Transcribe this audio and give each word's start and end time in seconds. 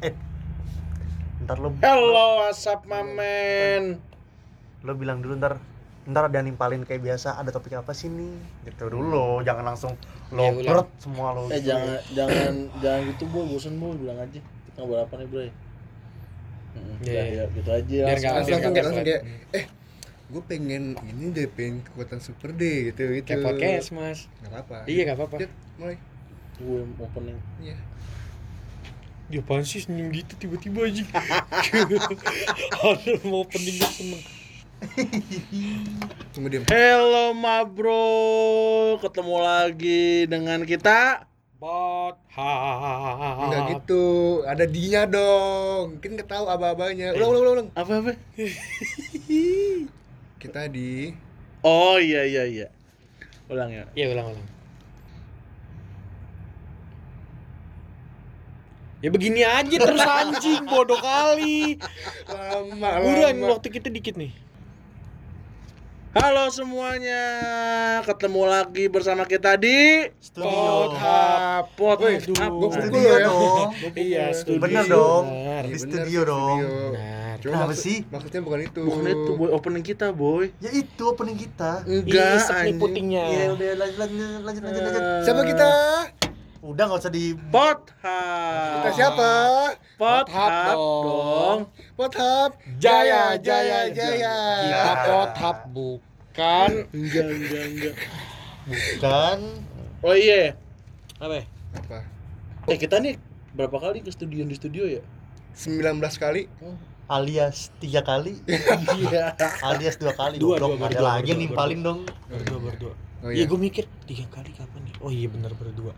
eh 0.00 0.14
ntar 1.44 1.56
lo 1.58 1.70
Hello, 1.80 2.42
WhatsApp 2.42 2.82
mamen. 2.86 3.98
lo 4.82 4.92
bilang 4.94 5.18
dulu 5.18 5.34
ntar 5.36 5.58
ntar 6.08 6.30
ada 6.30 6.40
yang 6.40 6.54
nimpalin 6.54 6.86
kayak 6.86 7.02
biasa 7.02 7.36
ada 7.36 7.50
topik 7.50 7.74
apa 7.74 7.92
sih 7.92 8.08
nih 8.08 8.32
gitu 8.64 8.88
dulu 8.88 9.42
jangan 9.42 9.74
langsung 9.74 9.92
lo 10.30 10.54
Iya, 10.54 10.62
berat 10.62 10.88
semua 11.02 11.34
lo 11.34 11.50
Eh 11.50 11.60
jangan 11.60 11.98
jangan 12.14 12.52
jangan 12.78 13.00
gitu 13.10 13.24
boy, 13.28 13.44
bosan 13.48 13.74
boy 13.76 13.96
bilang 13.96 14.20
aja. 14.20 14.38
Kita 14.38 14.78
ngobrol 14.78 15.00
apa 15.02 15.14
nih, 15.16 15.26
Bro? 15.26 15.40
Heeh, 15.40 15.54
Iya, 17.02 17.12
ya, 17.12 17.22
iya. 17.24 17.42
ya, 17.42 17.44
gitu 17.56 17.70
aja. 17.72 17.98
Biar 18.04 18.16
langsung. 18.16 18.32
langsung 18.36 18.52
langsung 18.52 18.72
kayak 18.72 18.86
langsung 18.86 19.04
kayak 19.04 19.20
Hmm. 19.24 19.56
eh 19.56 19.64
gue 20.28 20.42
pengen 20.44 20.84
ini 21.02 21.24
deh 21.32 21.48
pengen 21.48 21.76
kekuatan 21.82 22.20
super 22.20 22.52
deh 22.52 22.92
gitu 22.92 23.02
gitu 23.16 23.24
Kayak 23.26 23.44
podcast, 23.48 23.88
Mas. 23.96 24.20
nggak 24.38 24.60
apa 24.62 24.76
Iya, 24.84 25.00
nggak 25.08 25.16
apa-apa. 25.18 25.36
Yuk, 25.40 25.50
mulai 25.80 25.96
gue 26.58 26.80
opening. 27.00 27.38
iya 27.58 27.76
Dia 29.28 29.44
apaan 29.44 29.60
sih 29.60 29.84
senyum 29.84 30.08
gitu 30.08 30.32
tiba-tiba 30.40 30.88
aja. 30.88 31.04
Ada 32.88 33.12
mau 33.28 33.44
pentingnya 33.44 33.88
seneng. 33.92 34.22
tunggu 36.30 36.48
diam 36.54 36.62
Hello 36.70 37.34
ma 37.34 37.66
bro, 37.66 38.96
ketemu 39.02 39.36
lagi 39.42 40.24
dengan 40.30 40.62
kita. 40.64 41.28
Bot 41.58 42.14
ha. 42.38 42.54
nggak 43.50 43.62
gitu 43.74 44.06
ada 44.46 44.62
dia 44.62 45.10
dong 45.10 45.98
mungkin 45.98 46.14
nggak 46.14 46.30
tahu 46.30 46.46
aba-abanya 46.46 47.10
ulang 47.18 47.34
ulang 47.34 47.42
ulang, 47.42 47.54
ulang 47.58 47.68
Apa 47.74 47.92
apa? 47.98 48.12
kita 50.38 50.70
di 50.70 51.18
Oh 51.66 51.98
iya 51.98 52.22
iya 52.22 52.44
iya. 52.46 52.66
Ulang 53.50 53.74
ya. 53.74 53.84
Iya, 53.98 54.14
ulang-ulang. 54.14 54.46
Ya 58.98 59.08
begini 59.08 59.46
aja 59.46 59.76
terus 59.78 60.02
anjing 60.02 60.66
bodoh 60.66 60.98
kali. 60.98 61.78
lama 62.26 62.98
Buruan 62.98 63.34
lama 63.36 63.54
waktu 63.54 63.70
kita 63.70 63.88
dikit 63.88 64.18
nih. 64.18 64.34
Halo 66.10 66.50
semuanya, 66.50 67.22
ketemu 68.02 68.42
lagi 68.44 68.90
bersama 68.90 69.22
kita 69.22 69.54
di 69.54 70.08
studio 70.18 70.50
Pothap. 70.90 71.70
Pot. 71.78 71.96
Woi, 72.00 72.18
Aduh. 72.18 72.34
gua 72.34 72.74
studio 72.74 72.90
pukul 72.90 73.06
ya. 73.06 73.18
dong 73.22 73.68
Iya, 73.94 74.24
studio. 74.34 74.58
bener 74.58 74.84
dong 74.88 75.24
Bener. 75.28 75.62
di 75.62 75.68
Iya, 75.68 75.78
studio 75.78 76.20
dong 76.26 76.58
Benar. 76.58 77.34
Cuma 77.38 77.52
Kenapa 77.54 77.70
maksud- 77.70 77.84
sih? 77.86 77.98
maksudnya 78.04 78.40
bukan 78.42 78.60
itu 78.64 78.80
Bukan 78.82 79.04
itu 79.06 79.30
boy, 79.32 79.48
opening 79.52 79.84
kita 79.86 80.06
boy. 80.10 80.44
ya 80.58 80.70
itu 80.74 81.02
opening 81.06 81.38
kita 81.38 81.86
Enggak 81.86 82.34
nih 82.34 82.50
anjing. 82.50 82.76
putingnya. 82.76 83.24
ya 83.28 83.46
udah 83.52 83.70
lanjut 83.78 83.98
lanjut 84.00 84.40
lanjut 84.42 84.62
lanjut 84.82 85.02
siapa 85.22 85.42
kita 85.44 85.68
udah 86.60 86.84
nggak 86.84 87.00
usah 87.00 87.10
di 87.10 87.38
Pothap. 87.48 88.82
kita 88.82 88.90
siapa 88.92 89.30
Pothap 89.94 90.50
Pothap 90.50 90.78
dong. 91.04 91.60
Pothap 91.94 92.50
Jaya, 92.76 93.38
jaya 93.38 93.86
jaya, 93.86 93.90
jaya 93.90 94.36
Kita 94.64 94.92
pothap 95.04 95.56
bukan 95.68 96.70
Enggak 96.90 97.26
enggak 97.28 97.64
enggak. 97.64 97.94
bukan 98.64 99.38
Oh 100.00 100.14
iya. 100.14 100.54
apa? 101.16 101.42
apa 101.74 101.98
Eh 102.66 102.76
kita 102.76 102.98
nih 102.98 103.18
berapa 103.50 103.74
kali 103.76 103.98
ke 104.00 104.10
studio 104.10 104.42
di 104.42 104.54
studio 104.54 104.84
ya? 104.84 105.02
19 105.54 105.94
kali 106.14 106.46
alias 107.08 107.74
tiga 107.78 108.00
kali 108.00 108.38
Iya. 109.00 109.32
alias 109.64 109.96
dua 109.96 110.12
kali 110.12 110.36
Dua, 110.36 110.54
goblok. 110.54 110.76
dua, 110.76 110.86
ada 110.86 110.92
berdua, 110.92 111.08
lagi 111.08 111.28
yang 111.28 111.40
nimpalin 111.40 111.80
dong 111.80 112.00
Berdua 112.26 112.58
berdua. 112.60 112.94
Oh 113.20 113.28
Iya, 113.28 113.34
iya 113.34 113.44
gue 113.44 113.58
mikir 113.58 113.84
tiga 114.04 114.24
kali 114.28 114.50
kapan 114.50 114.80
nih? 114.82 114.94
Oh 114.98 115.10
iya 115.10 115.26
benar 115.26 115.52
berdua. 115.52 115.92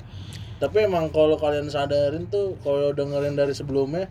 Tapi 0.56 0.76
emang 0.82 1.08
kalau 1.08 1.34
kalian 1.34 1.66
sadarin 1.66 2.26
tuh 2.26 2.56
kalau 2.58 2.90
dengerin 2.90 3.32
dari 3.32 3.50
sebelumnya 3.50 4.08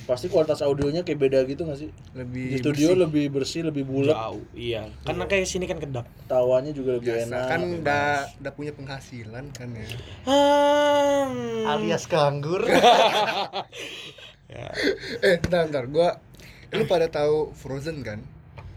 pasti 0.00 0.26
kualitas 0.26 0.58
audionya 0.58 1.00
kayak 1.00 1.20
beda 1.20 1.38
gitu 1.44 1.62
gak 1.62 1.78
sih? 1.78 1.90
lebih 2.12 2.50
Di 2.50 2.58
studio 2.58 2.90
bersih. 2.90 2.98
lebih 3.00 3.24
bersih, 3.28 3.62
lebih 3.62 3.84
bulat, 3.84 4.10
Jauh, 4.12 4.42
iya. 4.52 4.90
Karena 5.00 5.24
kayak 5.24 5.46
sini 5.46 5.64
kan 5.64 5.78
kedap. 5.78 6.02
tawanya 6.26 6.70
juga 6.70 6.98
lebih 6.98 7.14
biasa 7.14 7.30
enak. 7.30 7.46
kan 7.46 7.60
udah 7.76 8.06
udah 8.36 8.52
punya 8.52 8.72
penghasilan 8.72 9.44
kan 9.50 9.68
ya 9.70 9.86
Hmm. 10.24 11.62
alias 11.68 12.06
nganggur 12.06 12.66
eh 15.22 15.36
bentar 15.38 15.66
bentar 15.66 15.84
gua 15.86 16.08
lu 16.70 16.84
pada 16.84 17.06
tahu 17.06 17.50
Frozen 17.52 18.02
kan 18.02 18.18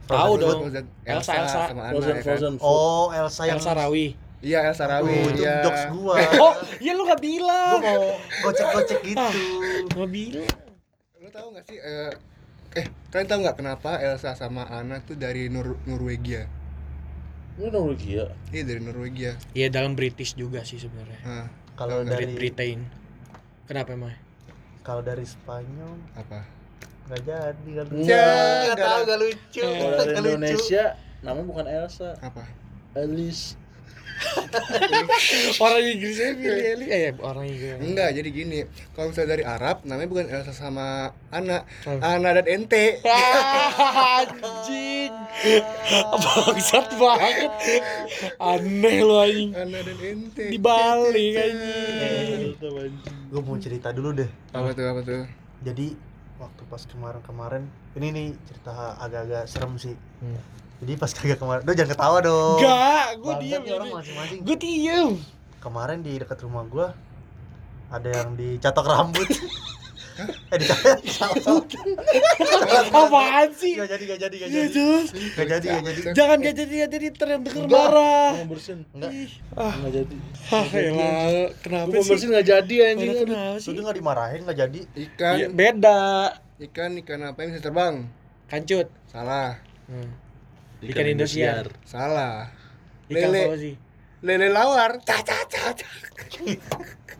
Tahu 0.05 0.33
dong. 0.35 0.59
Frozen. 0.61 0.85
Elsa, 1.03 1.31
Elsa, 1.31 1.33
Elsa. 1.37 1.59
sama 1.65 1.81
Anna 1.81 1.91
Frozen, 1.93 2.09
ya 2.09 2.13
kan? 2.13 2.23
frozen. 2.25 2.53
oh 2.59 3.07
Elsa 3.09 3.41
yang 3.45 3.57
Elsa 3.57 3.71
Rawi. 3.73 4.07
iya 4.39 4.59
Elsa 4.65 4.85
Rawi 4.85 5.13
Oh, 5.13 5.29
itu 5.29 5.41
iya. 5.41 5.55
jokes 5.61 5.83
gua 5.89 6.15
Oh, 6.43 6.53
iya 6.77 6.91
lu 6.91 7.03
gak 7.03 7.15
gua 7.15 7.19
bilang. 7.21 7.79
mau 7.79 8.03
gocek-gocek 8.43 8.99
gitu 9.01 9.27
Gak 9.89 10.09
bilang. 10.09 10.47
lu 11.17 11.29
tahu 11.29 11.47
nggak 11.49 11.63
sih 11.63 11.77
eh, 11.77 12.11
eh 12.73 12.85
kalian 13.07 13.27
tahu 13.27 13.39
nggak 13.41 13.57
kenapa 13.57 13.89
Elsa 13.97 14.33
sama 14.33 14.65
Anna 14.65 14.99
tuh 14.99 15.15
dari 15.15 15.47
Nor 15.47 15.79
Norwegia 15.83 16.51
Ini 17.53 17.69
Norwegia. 17.69 18.33
iya 18.49 18.63
dari 18.63 18.81
Norwegia 18.81 19.31
Iya 19.51 19.67
dalam 19.69 19.93
British 19.93 20.33
juga 20.33 20.61
sih 20.61 20.75
sebenarnya. 20.77 21.19
nah 21.21 21.47
kalau 21.73 22.03
dari 22.03 22.27
Britain. 22.29 22.85
Kenapa 23.63 23.93
emang? 23.93 24.11
kalau 24.81 24.99
dari 24.99 25.23
Spanyol 25.23 25.95
apa 26.13 26.43
nggak 27.03 27.21
jadi 27.21 27.69
kan 27.73 27.85
Ya, 27.99 28.27
nggak 28.65 28.77
tahu 28.79 28.99
nggak 29.03 29.19
lucu. 29.19 29.63
Kalau 29.63 30.29
Indonesia 30.29 30.83
namanya 31.19 31.45
bukan 31.45 31.65
Elsa, 31.67 32.09
apa? 32.19 32.43
Alice. 32.93 33.59
orang 35.59 35.83
Inggrisnya 35.83 36.31
pilih 36.33 36.63
Eli. 36.63 36.85
Eh, 36.87 37.11
orang 37.19 37.43
Inggris. 37.43 37.75
enggak 37.81 38.09
jadi 38.13 38.29
gini. 38.29 38.59
Kalau 38.93 39.09
misalnya 39.09 39.29
dari 39.31 39.43
Arab 39.43 39.83
namanya 39.83 40.07
bukan 40.07 40.27
Elsa 40.29 40.53
sama 40.53 40.87
Anna 41.27 41.65
Oh. 41.83 41.99
Anna 41.99 42.29
dan 42.33 42.45
Ente. 42.45 43.01
Anjing. 44.21 45.11
Bangsat 46.13 46.87
banget. 46.95 47.51
Aneh 48.37 48.97
lu 49.01 49.15
anjing. 49.17 49.51
Anna 49.51 49.79
dan 49.81 49.97
Ente. 49.99 50.45
Dibalik 50.47 51.33
Eh, 51.33 51.43
anjing. 51.43 52.55
gue 53.27 53.41
mau 53.41 53.57
cerita 53.57 53.89
dulu 53.89 54.13
deh. 54.13 54.29
Apa 54.51 54.71
tuh 54.71 54.85
apa 54.85 55.01
tuh? 55.01 55.25
Jadi 55.63 55.97
waktu 56.35 56.61
pas 56.65 56.81
kemarin-kemarin 56.83 57.63
ini 57.93 58.07
nih 58.09 58.27
cerita 58.43 58.71
agak-agak 58.97 59.43
serem 59.45 59.73
sih 59.75 59.95
Hmm. 60.17 60.39
jadi 60.79 60.93
pas 60.95 61.11
kagak 61.13 61.37
kemarin 61.37 61.61
Duh, 61.61 61.73
jangan 61.73 61.91
ketawa 61.91 62.17
dong 62.19 62.57
Enggak, 62.57 63.07
gue 63.17 63.33
diem. 63.39 63.61
orang 63.69 63.89
masing-masing 63.91 64.39
Gue 64.41 64.57
diem. 64.57 65.09
kemarin 65.59 65.99
di 65.99 66.15
dekat 66.15 66.39
rumah 66.41 66.63
gua 66.63 66.87
ada 67.87 68.09
yang 68.09 68.33
dicatok 68.33 68.85
rambut 68.85 69.27
eh 70.15 70.57
dicatok 70.57 71.65
Apaan 72.93 73.49
sih? 73.51 73.73
gak 73.73 73.89
jadi 73.89 74.03
gak 74.05 74.19
jadi 74.21 74.35
gak 74.35 74.47
Iya 74.47 74.63
jadi 74.65 74.85
gak 75.33 75.47
jadi 75.49 75.67
gak 75.73 75.93
jadi 75.95 76.07
Jangan 76.13 76.37
gak 76.39 76.55
jadi 76.55 76.73
gak 76.77 76.91
jadi 76.91 77.05
ntar 77.09 77.27
yang 77.27 77.41
denger 77.41 77.63
Enggak. 77.63 77.79
marah. 77.83 78.31
Mau 78.35 78.47
bersin. 78.47 78.79
enggak 78.91 79.11
Ah, 79.53 79.73
jadi. 79.87 80.15
ah 80.49 80.65
elah, 80.71 81.25
kenapa 81.59 81.89
sih? 81.95 82.07
bersin 82.07 82.29
nggak 82.29 82.47
jadi 82.47 82.75
anjing. 82.87 83.09
Kenapa 83.23 83.57
sih? 83.59 83.73
nggak 83.73 83.95
dimarahin 83.95 84.39
nggak 84.43 84.57
jadi 84.59 84.79
ikan 85.03 85.35
Iya, 85.35 85.47
beda. 85.49 86.01
ikan 86.61 86.91
ikan 86.97 87.19
apa 87.23 87.37
yang 87.39 87.49
bisa 87.51 87.61
terbang 87.61 87.95
Kancut. 88.45 88.87
salah 89.05 89.57
Hmm. 89.83 90.09
Ikan 90.79 91.05
Indosiar. 91.07 91.65
salah 91.83 92.47
Ikan 93.05 93.29
Lele. 93.29 93.43
apa 93.45 93.57
sih? 93.57 93.73
Lele 94.23 94.47
lawar 94.47 94.97
ca 94.99 95.19
ca 95.19 95.37
ca 95.43 95.63
ca 95.71 95.89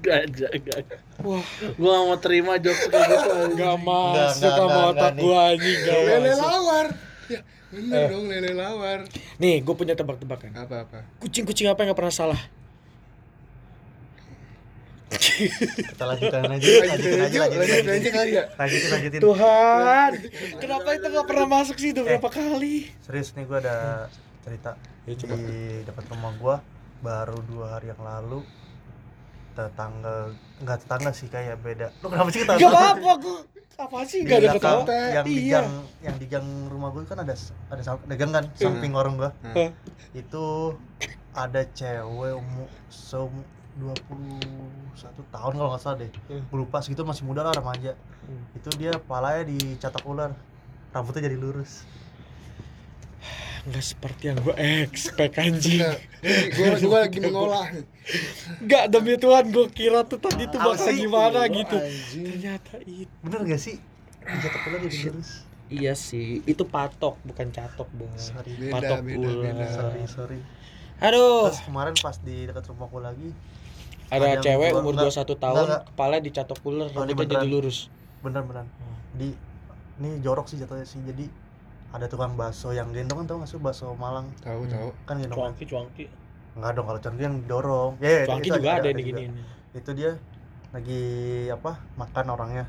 Gajah, 0.03 0.51
gajah. 0.57 0.99
Wah, 1.21 1.39
Gue 1.79 1.87
gak 1.87 2.03
mau 2.03 2.17
terima 2.17 2.59
jokes 2.59 2.87
kayak 2.87 3.07
gitu. 3.07 3.55
gak 3.55 3.77
masuk 3.77 4.35
enggak, 4.35 4.51
sama 4.51 4.67
enggak, 4.67 4.91
otak 4.91 5.13
gua 5.17 5.39
anjing 5.49 5.79
gak 5.79 5.99
lele 6.01 6.31
lawar 6.33 6.87
ya 7.25 7.39
bener 7.69 7.95
Eh. 7.95 8.07
dong 8.07 8.25
lele 8.27 8.51
lawar 8.53 8.99
Nih, 9.37 9.55
gue 9.59 9.73
punya 9.73 9.93
tebak-tebakan. 9.93 10.51
apa 10.53 10.75
apa 10.83 10.99
Kucing-kucing 11.19 11.67
apa 11.67 11.79
yang 11.79 11.89
gak 11.89 11.99
pernah 11.99 12.11
salah? 12.13 12.41
kita 15.13 16.03
lanjutkan 16.03 16.41
aja 16.41 16.49
lanjutin 16.49 16.83
lanjutin 16.83 17.21
aja 17.21 17.37
aja 17.37 17.37
lanjutin 17.37 17.53
lanjutin 17.53 17.85
aja 17.85 17.85
lanjutin 17.85 18.11
kali 18.11 18.31
ya 18.33 18.43
lanjutin 18.51 18.89
lanjutin 18.89 19.19
Tuhan, 19.21 20.11
kenapa 20.57 20.87
itu 20.91 21.05
gak 21.07 21.25
pernah 21.25 21.45
masuk 21.47 21.75
sih? 21.77 21.89
Udah 21.93 22.03
berapa 22.03 22.27
kali? 22.27 22.75
serius 22.99 23.29
nih 23.31 23.45
gua 23.45 23.57
ada 23.59 23.77
cerita 24.41 24.71
Ya, 25.03 25.13
coba. 25.15 25.35
di 25.37 25.53
dekat 25.83 26.05
rumah 26.09 26.31
gua 26.35 26.55
baru 27.03 27.37
dua 27.43 27.65
hari 27.73 27.87
yang 27.87 27.99
lalu 28.01 28.39
tetangga 29.53 30.31
nggak 30.57 30.77
tetangga 30.79 31.11
sih 31.11 31.27
kayak 31.27 31.59
beda. 31.59 31.93
Lu 31.99 32.07
kenapa 32.07 32.29
sih 32.29 32.41
ketawa? 32.41 32.57
Gak 32.57 32.71
apa-apa, 32.71 33.11
gue 33.19 33.37
apa 33.75 33.97
sih 34.03 34.19
Di 34.19 34.27
gak 34.27 34.37
ada 34.39 34.49
ketawa? 34.51 34.81
yang 35.11 35.25
di 35.27 35.35
Iya. 35.35 35.51
gang 35.53 35.69
yang 36.01 36.15
di 36.15 36.25
gang 36.25 36.47
rumah 36.67 36.89
gue 36.89 37.03
kan 37.03 37.19
ada 37.19 37.35
ada 37.67 37.81
sam- 37.83 38.01
ada 38.01 38.15
gang 38.15 38.31
kan 38.31 38.45
samping 38.55 38.91
warung 38.91 39.15
gua. 39.15 39.29
Nah, 39.43 39.69
itu 40.11 40.45
ada 41.31 41.61
cewek 41.67 42.05
umur 42.33 42.69
seum 42.87 43.33
21 43.75 44.39
tahun 45.27 45.53
kalau 45.53 45.69
nggak 45.71 45.81
salah 45.81 45.97
deh. 45.99 46.09
Hmm. 46.27 46.41
gue 46.43 46.57
lupa 46.59 46.77
segitu 46.79 47.01
masih 47.03 47.23
muda 47.23 47.41
lah 47.41 47.51
remaja. 47.51 47.93
Hmm. 48.23 48.39
itu 48.55 48.69
dia 48.79 48.95
palanya 48.97 49.43
dicatak 49.45 49.99
ular 50.03 50.31
rambutnya 50.89 51.27
jadi 51.27 51.35
lurus 51.35 51.83
nggak 53.63 53.79
seperti 53.81 54.23
yang 54.27 54.37
gue 54.37 54.55
expect 54.81 55.35
anjing. 55.37 55.79
Gue 56.51 56.67
gue 56.77 56.97
lagi 56.97 57.17
mengolah. 57.17 57.71
Nggak 58.59 58.85
demi 58.89 59.15
Tuhan 59.15 59.45
gue 59.49 59.67
kira 59.69 60.03
tuh 60.03 60.17
tadi 60.17 60.45
tuh 60.45 60.57
bakal 60.57 60.91
gimana 60.91 61.47
gitu. 61.47 61.75
Anjing. 61.75 62.23
ternyata 62.29 62.75
itu 62.81 63.07
bener 63.19 63.39
gak 63.45 63.57
sih? 63.57 63.79
Jatuh 64.21 64.59
pula 64.61 64.77
jadi 64.79 64.97
lurus 65.05 65.31
iya 65.69 65.95
sih 65.97 66.43
itu 66.43 66.63
patok 66.63 67.17
bukan 67.23 67.49
catok 67.49 67.89
bang 67.89 68.13
sorry 68.15 68.51
Beda, 68.53 68.77
patok 68.77 68.99
beda, 69.01 69.27
beda. 69.33 69.65
sorry 69.67 70.01
sorry. 70.05 70.39
Aduh. 71.01 71.49
Terus 71.49 71.63
kemarin 71.63 71.93
pas 71.97 72.15
di 72.19 72.45
dekat 72.45 72.63
rumahku 72.67 72.99
lagi 72.99 73.29
ada, 74.07 74.37
cewek 74.37 74.69
gua- 74.69 74.79
umur 74.79 74.93
enggak, 74.93 75.17
21 75.17 75.33
tahun 75.35 75.65
enggak. 75.65 75.81
kepala 75.89 76.15
dicatok 76.19 76.59
ular 76.63 76.87
Oh, 76.87 77.01
rambutnya 77.01 77.25
jadi 77.33 77.47
lurus. 77.49 77.89
Bener 78.21 78.43
bener 78.43 78.65
di 79.13 79.33
ini 79.95 80.09
jorok 80.19 80.45
sih 80.45 80.55
jatuhnya 80.55 80.85
sih 80.85 81.01
jadi 81.01 81.25
ada 81.93 82.05
tukang 82.05 82.33
bakso 82.33 82.69
yang 82.69 82.89
gendong 82.89 83.21
kan 83.21 83.25
tau 83.25 83.37
gak 83.37 83.47
sih 83.47 83.57
bakso 83.57 83.93
Malang 83.93 84.33
Tahu 84.41 84.65
tahu. 84.65 84.89
kan 85.05 85.15
gendong 85.15 85.37
Cuangki, 85.39 85.63
cuangki. 85.63 86.05
Enggak 86.53 86.71
dong 86.73 86.85
kalau 86.85 86.99
contoh 86.99 87.21
yang 87.21 87.37
dorong 87.43 87.91
ya 87.97 88.09
ya, 88.09 88.21
Cuangki 88.25 88.47
itu 88.47 88.55
juga 88.55 88.69
ada 88.71 88.81
yang 88.83 88.89
juga. 88.91 88.99
diginiin 88.99 89.33
itu 89.73 89.89
dia 89.93 90.11
lagi 90.69 91.01
apa 91.49 91.71
makan 91.95 92.25
orangnya 92.29 92.65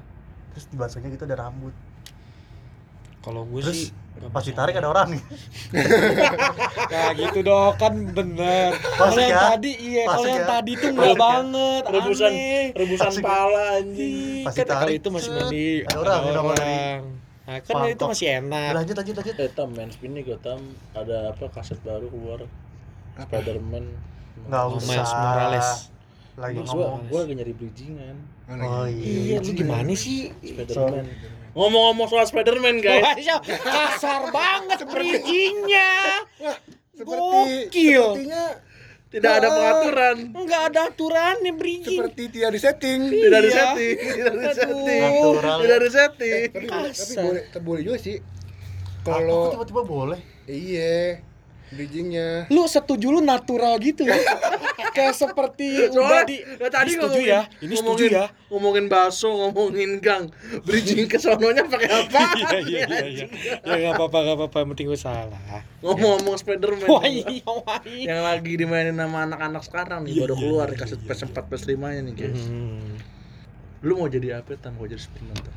terus 0.50 0.68
di 0.68 0.76
baksonya 0.76 1.08
gitu 1.08 1.24
ada 1.24 1.36
rambut 1.38 1.72
kalau 3.20 3.44
gue 3.44 3.60
terus 3.60 3.88
sih 3.88 3.96
pas 4.26 4.40
ditarik 4.40 4.72
ada 4.74 4.88
orang 4.88 5.16
Nah 6.86 7.08
gitu 7.14 7.40
dong 7.40 7.74
kan 7.74 7.92
bener 8.08 8.76
Kalau 8.76 9.16
yang 9.16 9.32
ya? 9.32 9.42
tadi 9.50 9.72
iya 9.74 10.04
Kalau 10.06 10.24
yang 10.24 10.38
ya? 10.38 10.48
tadi 10.48 10.72
tuh 10.74 10.88
enggak 10.92 11.08
ya? 11.08 11.16
banget 11.18 11.82
Rebusan, 11.86 12.30
Aneh 12.30 12.64
rebusan 12.74 13.12
pala 13.18 13.64
anjing. 13.74 14.44
Pas 14.44 14.54
kan 14.54 14.66
kalau 14.66 14.92
itu 14.92 15.08
masih 15.10 15.30
mandi 15.30 15.66
ada 15.82 15.96
orang, 15.98 16.20
ada 16.22 16.40
orang. 16.42 17.00
Nah 17.44 17.60
kan 17.60 17.74
Pangkok. 17.74 17.92
itu 17.92 18.04
masih 18.08 18.28
enak. 18.38 18.70
Lanjut 18.72 18.94
lanjut 18.94 19.14
lanjut. 19.14 19.34
Eh 19.36 19.50
Tam, 19.50 19.68
main 19.70 19.88
spin 19.88 20.10
nih 20.10 20.24
gue 20.24 20.38
Tam 20.38 20.60
Ada 20.92 21.30
apa 21.30 21.44
kaset 21.50 21.76
baru 21.80 22.08
keluar? 22.08 22.40
Spiderman. 23.16 23.84
Nggak 24.42 24.62
Oh, 24.62 24.76
usah. 24.76 24.88
Miles 24.90 25.12
Morales. 25.12 25.68
Lagi 26.34 26.58
Gue 26.58 26.66
ngomong. 26.66 27.02
gue 27.06 27.18
lagi 27.20 27.34
nyari 27.36 27.52
bridgingan. 27.54 28.16
Oh, 28.44 28.54
oh 28.54 28.82
lagi. 28.82 29.12
Iya 29.28 29.36
lu 29.38 29.50
gimana 29.52 29.92
sih? 29.94 30.32
Spiderman. 30.40 31.04
Ngomong-ngomong 31.52 32.06
soal 32.08 32.26
Spiderman 32.26 32.76
guys. 32.80 33.04
Iya, 33.16 33.36
kasar 33.44 34.32
banget 34.32 34.80
bridgingnya. 34.84 35.92
Seperti 36.90 37.22
Gokil. 37.70 38.04
sepertinya 38.14 38.44
Tidak 39.14 39.32
ada 39.32 39.48
pengaturan 39.48 40.16
Enggak 40.34 40.62
ada 40.68 40.80
aturannya 40.86 41.52
bridging 41.54 41.94
seperti 41.94 42.22
tidak 42.28 42.50
disetting. 42.52 43.00
Tidak 43.06 43.40
Iya. 43.40 43.52
setting 43.52 43.96
Tidak 43.96 44.26
ada 44.26 44.42
Aduh. 44.42 44.52
setting 44.52 45.00
Natural. 45.00 45.56
Tidak 45.62 45.76
ada 45.76 45.88
setting 45.88 46.32
Eh, 46.34 46.48
tapi, 46.48 46.66
boleh- 46.66 46.92
tapi 46.92 47.14
boleh, 47.16 47.42
tapi 47.48 47.64
boleh 47.64 47.82
juga 47.82 47.98
sih. 48.00 48.16
kalau 49.02 49.22
Kalau 49.22 49.52
tiba-tiba 49.54 49.82
boleh 49.84 50.20
iya 50.44 51.22
bridgingnya. 51.74 52.46
Lu 52.48 52.64
setuju 52.64 53.10
lu 53.10 53.20
natural 53.20 53.76
gitu 53.82 54.06
ya 54.06 54.14
Kayak 54.96 55.14
seperti 55.18 55.90
udah 55.90 55.90
Soalnya 55.90 56.22
di 56.24 56.36
nah, 56.46 56.70
tadi 56.70 56.86
Ini 56.86 56.92
setuju 56.94 57.18
ngomongin, 57.18 57.34
ya 57.34 57.42
Ini 57.60 57.74
setuju 57.74 58.04
ngomongin, 58.06 58.10
ya. 58.14 58.26
Ngomongin 58.46 58.84
bakso, 58.86 59.28
ngomongin 59.34 59.90
gang. 59.98 60.24
Bridging 60.62 61.10
ke 61.10 61.18
sononya 61.18 61.66
pakai 61.66 61.90
apa? 61.90 62.20
Iya 62.38 62.58
iya 62.70 62.80
iya 62.86 63.06
iya. 63.10 63.26
Ya 63.66 63.74
gak 63.90 63.92
apa-apa 63.98 64.18
gak 64.22 64.36
apa-apa. 64.38 64.56
Yang 64.62 64.68
penting 64.70 64.86
gue 64.94 65.00
salah. 65.00 65.40
Ngomong-ngomong 65.82 66.36
Spiderman 66.38 66.86
Wah 66.86 67.02
iya 67.04 67.42
wah 67.44 67.78
iya. 67.82 68.06
Yang 68.14 68.20
lagi 68.22 68.52
dimainin 68.54 68.96
sama 68.96 69.18
anak-anak 69.26 69.62
sekarang 69.66 69.98
nih 70.06 70.12
Iya, 70.14 70.22
Baru 70.30 70.34
keluar 70.38 70.68
iya, 70.70 70.86
PS4, 70.86 71.36
PS5 71.50 71.74
nya 71.74 72.00
nih 72.06 72.14
guys. 72.14 72.42
Hmm. 72.46 72.94
Lu 73.82 73.98
mau 73.98 74.08
jadi 74.08 74.40
apa 74.40 74.54
Tan? 74.56 74.78
Mau 74.78 74.86
jadi 74.86 75.02
Superman 75.02 75.36
Tan? 75.42 75.54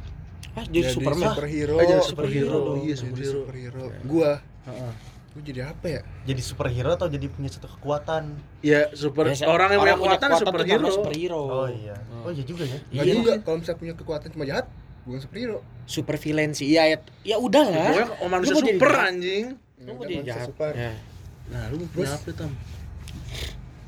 Ah, 0.57 0.65
jadi 0.65 0.89
Superman. 0.89 1.29
superhero. 1.29 1.75
Ah, 1.77 1.85
jadi 1.85 2.01
superhero. 2.01 2.49
superhero 2.49 2.81
Iya 2.81 2.95
Jadi 2.97 3.01
superhero. 3.05 3.39
Superhero 3.45 3.83
gua. 4.09 4.31
Heeh. 4.65 4.93
Gua 5.37 5.45
jadi 5.45 5.61
apa 5.69 5.85
ya? 5.87 6.01
Jadi 6.25 6.41
superhero 6.41 6.89
atau 6.91 7.05
jadi 7.05 7.29
punya 7.29 7.47
satu 7.47 7.69
kekuatan? 7.69 8.33
Ya 8.59 8.89
super 8.91 9.29
Biasa, 9.29 9.45
orang 9.45 9.69
yang 9.71 9.79
punya 9.79 9.95
punya 9.95 10.17
kekuatan 10.17 10.29
superhero. 10.41 10.87
superhero. 10.89 11.41
Oh 11.45 11.67
iya. 11.69 11.95
Oh. 12.17 12.29
Iya 12.29 12.43
juga 12.43 12.63
ya. 12.65 12.79
Nggak 12.89 13.05
Iya. 13.05 13.13
juga 13.13 13.31
kalau 13.39 13.57
misalnya 13.61 13.79
punya 13.79 13.93
kekuatan 13.93 14.27
cuma 14.33 14.43
jahat 14.43 14.65
bukan 15.05 15.19
superhero. 15.21 15.59
Super 15.85 16.15
villain 16.17 16.51
sih. 16.51 16.67
Iya 16.67 16.83
ya, 16.89 16.97
ya 17.23 17.37
udah 17.37 17.63
lah. 17.63 17.87
Pokoknya 17.87 18.07
oh, 18.17 18.27
manusia 18.27 18.51
Lu 18.51 18.59
super 18.59 18.91
anjing. 18.97 19.45
Lu 19.77 19.91
mau 19.93 20.03
jadi 20.03 20.23
jahat 20.25 20.47
super. 20.49 20.73
ya. 20.73 20.91
Nah 21.47 21.63
lu 21.69 21.75
mau 21.77 21.87
punya 21.87 22.09
apa 22.11 22.29
Tam? 22.33 22.51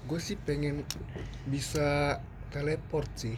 gue 0.05 0.17
sih 0.17 0.37
pengen 0.37 0.81
bisa 1.45 2.17
teleport 2.49 3.09
sih. 3.15 3.37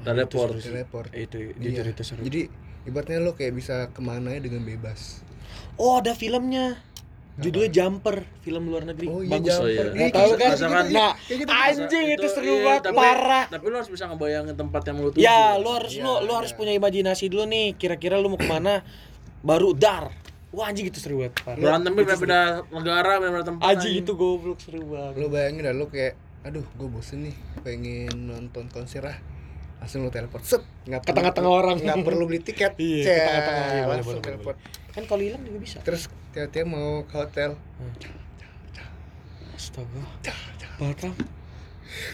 Teleport. 0.00 0.54
Itu 0.54 0.64
teleport. 0.66 1.10
Itu 1.10 1.36
Iya. 1.36 1.52
jujur 1.60 1.86
itu 1.88 2.02
seru. 2.02 2.22
Jadi 2.22 2.40
ibaratnya 2.84 3.20
lo 3.20 3.34
kayak 3.34 3.52
bisa 3.52 3.90
ke 3.90 4.00
mana 4.00 4.32
ya 4.32 4.40
dengan 4.40 4.62
bebas. 4.62 5.20
Oh 5.76 5.98
ada 5.98 6.12
filmnya 6.12 6.78
judulnya 7.38 7.70
Jumper 7.70 8.16
film 8.38 8.62
luar 8.66 8.82
negeri. 8.84 9.06
Oh 9.06 9.20
iya 9.20 9.30
bagus. 9.32 9.54
Oh, 9.54 9.64
iya. 9.64 9.82
Nggak 9.86 10.04
Ih, 10.04 10.12
tahu 10.12 10.30
kan? 10.30 10.38
gitu, 10.38 10.44
Rasakan. 10.50 10.68
kayak 10.68 10.84
gitu, 10.84 10.94
Nah, 10.94 11.12
kayak 11.16 11.38
gitu. 11.38 11.50
anjing 11.54 12.06
itu, 12.10 12.26
seru 12.28 12.46
iya, 12.48 12.64
banget 12.64 12.82
tapi- 12.84 12.98
parah. 12.98 13.44
Tapi 13.48 13.64
lu 13.64 13.76
harus 13.76 13.90
bisa 13.90 14.04
ngebayangin 14.06 14.54
tempat 14.54 14.82
yang 14.84 14.96
lu 14.96 15.08
tuju. 15.08 15.20
Ya 15.20 15.40
lu 15.54 15.68
harus 15.70 15.92
Iya, 15.92 16.02
lu 16.02 16.12
lu 16.20 16.32
harus 16.34 16.50
iya. 16.50 16.58
punya 16.58 16.72
imajinasi 16.74 17.24
dulu 17.26 17.44
nih. 17.44 17.66
Kira-kira 17.74 18.14
lu 18.16 18.28
mau 18.28 18.36
ke 18.36 18.46
mana? 18.46 18.82
Baru 19.40 19.70
dar. 19.72 20.10
Wah 20.48 20.66
anjing 20.66 20.84
itu 20.84 20.98
seru 20.98 21.20
banget 21.20 21.38
parah. 21.38 21.58
Berantem 21.58 21.92
beda-beda 21.92 22.40
negara, 22.66 23.12
beda-beda 23.16 23.44
tempat 23.46 23.64
anjing 23.64 23.94
itu 23.98 24.12
goblok 24.12 24.58
seru 24.58 24.82
banget. 24.84 25.14
Lo 25.16 25.26
bayangin 25.28 25.62
dah 25.62 25.72
lo 25.72 25.86
kayak 25.86 26.16
aduh 26.40 26.64
gue 26.64 26.88
bosen 26.88 27.22
nih 27.22 27.36
pengen 27.60 28.08
nonton 28.26 28.66
konser 28.66 29.04
ah. 29.04 29.18
Langsung 29.78 30.02
lo 30.02 30.10
teleport 30.10 30.42
set 30.42 30.64
nggak 30.84 31.04
Ke 31.04 31.12
tengah-tengah 31.12 31.52
orang. 31.52 31.76
nggak 31.76 32.00
perlu 32.00 32.24
beli 32.24 32.40
tiket 32.40 32.74
Iya, 32.74 32.98
ke 32.98 33.04
Cek, 33.04 33.18
tengah-tengah, 33.20 33.62
iya, 33.68 33.78
boleh, 33.78 33.88
langsung 33.92 34.10
boleh, 34.10 34.24
teleport 34.24 34.56
kan 34.98 35.04
kalau 35.06 35.22
hilang 35.22 35.42
juga 35.46 35.58
bisa. 35.62 35.78
Terus 35.80 36.10
tiba-tiba 36.34 36.66
mau 36.66 37.06
ke 37.06 37.14
hotel. 37.14 37.54
Astaga. 39.54 40.02
Batam 40.78 41.14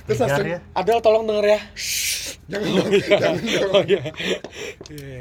terus 0.06 0.18
langsung 0.20 0.48
ya. 0.48 0.58
Adel 0.72 0.98
tolong 1.02 1.24
denger 1.26 1.46
ya. 1.46 1.60
Jangan 2.44 2.68
dong 2.70 2.88
jangan 3.00 3.36
dong. 3.40 3.72
Oh 3.72 3.82
iya. 3.84 4.02
Iya, 4.88 5.20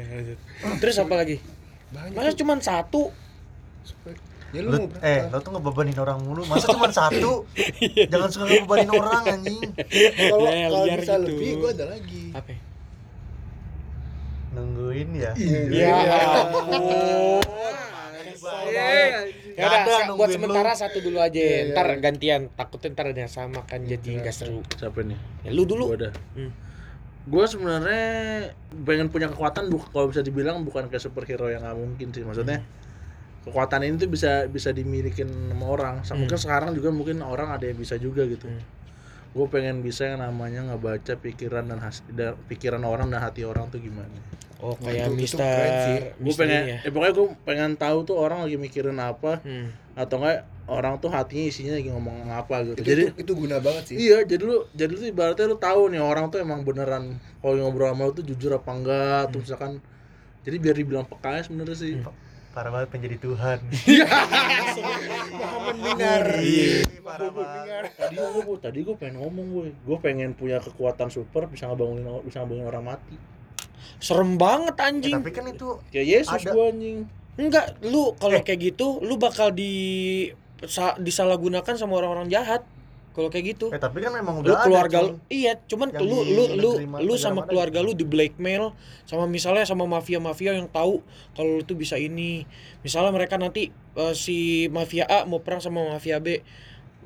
terus 0.78 0.96
apa 1.00 1.14
lagi? 1.16 1.36
Banyak. 1.90 2.14
Masa 2.14 2.30
cuma 2.36 2.54
satu? 2.60 3.10
Ya 4.54 4.62
lu, 4.62 4.70
lu, 4.70 4.86
eh 5.02 5.26
lo 5.34 5.42
tuh 5.42 5.50
ngebebanin 5.50 5.98
orang 5.98 6.22
mulu. 6.22 6.46
Masa 6.46 6.70
cuma 6.70 6.86
satu? 6.88 7.42
Iya. 7.84 8.06
jangan 8.06 8.28
suka 8.30 8.44
ngebebanin 8.46 8.90
orang 8.94 9.22
anjing. 9.26 9.60
Kalau 10.30 10.46
Ya, 10.46 10.68
kalau 10.70 10.86
bisa 10.94 11.14
gitu. 11.18 11.26
lebih 11.26 11.50
gue 11.58 11.70
ada 11.74 11.84
lagi. 11.90 12.22
Apa? 12.30 12.52
Nungguin 14.54 15.10
ya 15.12 15.32
Ya 15.68 15.92
ampun. 16.46 17.42
Iya, 18.64 18.82
Ya 19.54 19.54
Nggak 19.54 19.70
udah, 19.70 19.70
ada 19.70 19.86
sa- 19.86 19.86
buat 19.86 20.06
nungguin 20.08 20.34
sementara 20.34 20.70
satu 20.74 20.98
dulu 20.98 21.18
aja. 21.18 21.30
Iya, 21.32 21.46
iya, 21.46 21.70
Ntar 21.70 21.86
iya. 21.88 21.96
gantian. 22.00 22.40
Takutnya 22.50 22.88
ntar 22.90 23.06
ada 23.08 23.20
yang 23.20 23.32
sama 23.32 23.60
kan 23.62 23.80
jadi 23.82 24.08
nggak 24.18 24.34
seru. 24.34 24.60
Siapa 24.72 25.00
nih? 25.00 25.18
Ya, 25.42 25.50
lu 25.50 25.62
dulu. 25.64 25.84
Gua 25.88 25.98
dah. 26.00 26.12
Hmm. 26.34 26.50
Gue 27.24 27.44
sebenarnya 27.46 28.04
pengen 28.78 29.08
punya 29.08 29.28
kekuatan 29.28 29.66
bu 29.66 29.80
kalau 29.88 30.10
bisa 30.10 30.20
dibilang 30.20 30.60
bukan 30.60 30.86
kayak 30.86 31.00
superhero 31.00 31.48
yang 31.48 31.62
nggak 31.62 31.72
mungkin 31.74 32.08
sih 32.10 32.20
maksudnya 32.20 32.60
kekuatan 33.40 33.80
ini 33.80 33.96
tuh 33.96 34.08
bisa 34.08 34.44
bisa 34.46 34.70
dimilikin 34.70 35.28
sama 35.48 35.64
orang. 35.66 35.94
Sa- 36.02 36.12
Mungkin 36.14 36.36
sekarang 36.36 36.74
juga 36.74 36.90
mungkin 36.90 37.20
orang 37.20 37.48
ada 37.48 37.64
yang 37.64 37.78
bisa 37.78 37.94
juga 37.96 38.24
gitu. 38.24 38.44
Hmm. 38.44 38.60
Gue 39.30 39.46
pengen 39.48 39.80
bisa 39.80 40.04
yang 40.06 40.20
namanya 40.20 40.66
ngebaca 40.66 41.14
pikiran 41.16 41.64
dan 41.64 41.78
has- 41.80 42.04
da- 42.08 42.36
pikiran 42.44 42.82
orang 42.82 43.08
dan 43.08 43.18
hati 43.20 43.42
orang 43.42 43.66
tuh 43.68 43.78
gimana. 43.78 44.18
Oh, 44.64 44.72
Wah, 44.72 44.80
kayak 44.80 45.06
itu 45.06 45.20
Mister. 45.20 46.08
Gue 46.16 46.32
pengen, 46.34 46.62
ya. 46.64 46.78
eh, 46.80 46.88
pokoknya 46.88 47.12
gue 47.12 47.26
pengen 47.44 47.70
tahu 47.76 47.98
tuh 48.02 48.16
orang 48.16 48.40
lagi 48.40 48.56
mikirin 48.56 48.96
apa 48.96 49.44
Hmm. 49.44 49.68
atau 49.92 50.16
enggak 50.16 50.40
orang 50.64 50.96
tuh 50.96 51.12
hatinya 51.12 51.44
isinya 51.44 51.76
lagi 51.76 51.92
ngomong 51.92 52.16
apa 52.26 52.64
gitu. 52.64 52.72
itu, 52.74 52.82
Jadi 52.82 53.02
itu, 53.04 53.12
itu 53.20 53.32
guna 53.36 53.60
banget 53.60 53.84
sih 53.84 53.96
Iya, 54.00 54.24
jadi 54.24 54.40
lu 54.40 54.64
jadi 54.70 54.88
lu 54.88 54.96
tuh 54.96 55.08
ibaratnya 55.10 55.44
lu 55.44 55.60
tahu 55.60 55.92
nih 55.92 56.00
orang 56.00 56.32
tuh 56.32 56.40
emang 56.40 56.64
beneran 56.64 57.04
kalau 57.38 57.60
ngobrol 57.60 57.92
sama 57.92 58.02
lu 58.04 58.12
tuh 58.14 58.24
jujur 58.24 58.50
apa 58.50 58.70
enggak, 58.72 59.22
tuh 59.28 59.38
misalkan 59.38 59.84
jadi 60.40 60.56
biar 60.58 60.74
dibilang 60.74 61.04
peka 61.04 61.30
ya 61.30 61.42
sebenarnya 61.42 61.76
sih. 61.76 61.92
parah 62.50 62.70
banget 62.70 62.88
menjadi 62.88 63.16
Tuhan 63.20 63.58
maha 65.34 65.58
mendengar 65.66 66.22
Iya, 66.38 66.86
maha 66.96 67.02
parah 67.04 67.28
banget. 67.28 67.34
mendengar 67.36 67.82
Tadi 67.92 68.14
gue 68.16 68.56
tadi 68.58 68.78
gue 68.80 68.94
pengen 68.94 69.16
ngomong 69.18 69.46
gue, 69.50 69.64
gue 69.74 69.98
pengen 69.98 70.30
punya 70.32 70.58
kekuatan 70.58 71.08
super 71.08 71.46
bisa 71.46 71.66
ngebangunin 71.66 72.06
bisa 72.22 72.40
ngebangunin 72.40 72.68
orang 72.68 72.84
mati. 72.86 73.16
Serem 73.96 74.36
banget 74.36 74.76
anjing. 74.76 75.14
tapi 75.14 75.30
kan 75.30 75.44
itu 75.46 75.80
Kayak 75.88 76.06
Yesus 76.06 76.40
Ada. 76.40 76.50
gue 76.50 76.64
anjing. 76.66 76.98
Enggak, 77.34 77.66
lu 77.82 78.14
kalau 78.14 78.38
Eh. 78.38 78.42
kayak 78.42 78.60
gitu 78.72 79.00
lu 79.00 79.16
bakal 79.16 79.50
di 79.50 79.72
sa- 80.62 80.94
disalahgunakan 80.96 81.74
sama 81.74 81.96
orang-orang 81.96 82.28
jahat. 82.28 82.62
Kalau 83.10 83.30
kayak 83.30 83.54
gitu. 83.54 83.70
eh 83.70 83.78
tapi 83.78 84.02
kan 84.02 84.10
emang 84.12 84.42
lu 84.42 84.50
udah 84.50 84.58
ada 84.58 84.66
keluarga 84.66 84.98
cuy. 84.98 85.06
lu 85.06 85.14
iya 85.30 85.54
cuman 85.60 85.86
lu 85.94 86.18
lu 86.26 86.44
lu 86.58 86.70
lu 86.98 87.14
sama 87.14 87.46
keluarga 87.46 87.78
gitu. 87.78 87.86
lu 87.86 87.92
di 87.94 88.02
blackmail 88.02 88.74
sama 89.04 89.30
misalnya 89.30 89.62
sama 89.62 89.86
mafia-mafia 89.86 90.50
yang 90.52 90.66
tahu 90.66 90.98
kalau 91.30 91.50
lu 91.52 91.62
tuh 91.62 91.78
bisa 91.78 91.94
ini 91.94 92.42
misalnya 92.82 93.14
mereka 93.14 93.38
nanti 93.38 93.70
eh, 93.70 94.14
si 94.18 94.66
mafia 94.66 95.06
A 95.06 95.22
mau 95.22 95.38
perang 95.38 95.62
sama 95.62 95.94
mafia 95.94 96.18
B 96.18 96.42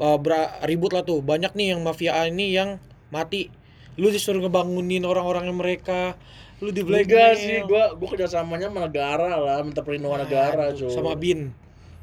eh, 0.00 0.16
bera- 0.16 0.64
ribut 0.64 0.96
lah 0.96 1.04
tuh 1.04 1.20
banyak 1.20 1.52
nih 1.52 1.76
yang 1.76 1.84
mafia 1.84 2.16
A 2.16 2.24
ini 2.24 2.56
yang 2.56 2.80
mati 3.08 3.52
lu 3.94 4.08
disuruh 4.08 4.40
ngebangunin 4.40 5.04
orang-orangnya 5.04 5.52
mereka 5.52 6.16
lu 6.58 6.68
di 6.68 6.82
blackmail 6.82 7.06
Enggak 7.06 7.32
sih, 7.36 7.56
gue 7.62 7.82
gue 7.94 8.08
kerjasamanya 8.08 8.66
sama 8.66 8.80
negara 8.84 9.30
lah, 9.36 9.62
minta 9.62 9.80
perlindungan 9.80 10.22
negara 10.22 10.70
cuy. 10.72 10.88
sama 10.88 11.14
bin 11.14 11.54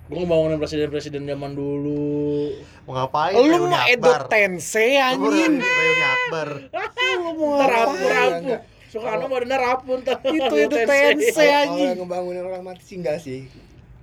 Gue 0.06 0.22
ngebangunin 0.22 0.62
presiden-presiden 0.62 1.26
zaman 1.26 1.52
dulu. 1.52 2.54
Mau 2.86 2.94
ngapain? 2.94 3.34
Lu 3.34 3.66
mau 3.66 3.84
Edo. 3.84 4.14
Tensei 4.28 4.94
Lu 5.18 5.18
mau 5.18 5.34
anjing. 5.34 5.58
reuni 5.58 5.66
reuni 5.66 6.04
Akbar. 6.06 6.50
Lu 6.70 7.32
mau 7.34 7.58
rapu-rapu. 7.60 8.54
Soekarno 8.86 9.26
mau 9.26 9.40
dengar 9.42 9.60
rapu 9.66 9.98
ntar. 9.98 10.22
Itu 10.22 10.54
Edo 10.62 10.78
Tensei 10.78 11.34
Kalau 11.34 11.58
anjing. 11.60 11.88
yang 11.90 12.00
ngebangunin 12.00 12.44
orang 12.44 12.62
mati 12.64 12.84
sih 12.86 12.96
enggak 12.96 13.18
sih. 13.18 13.50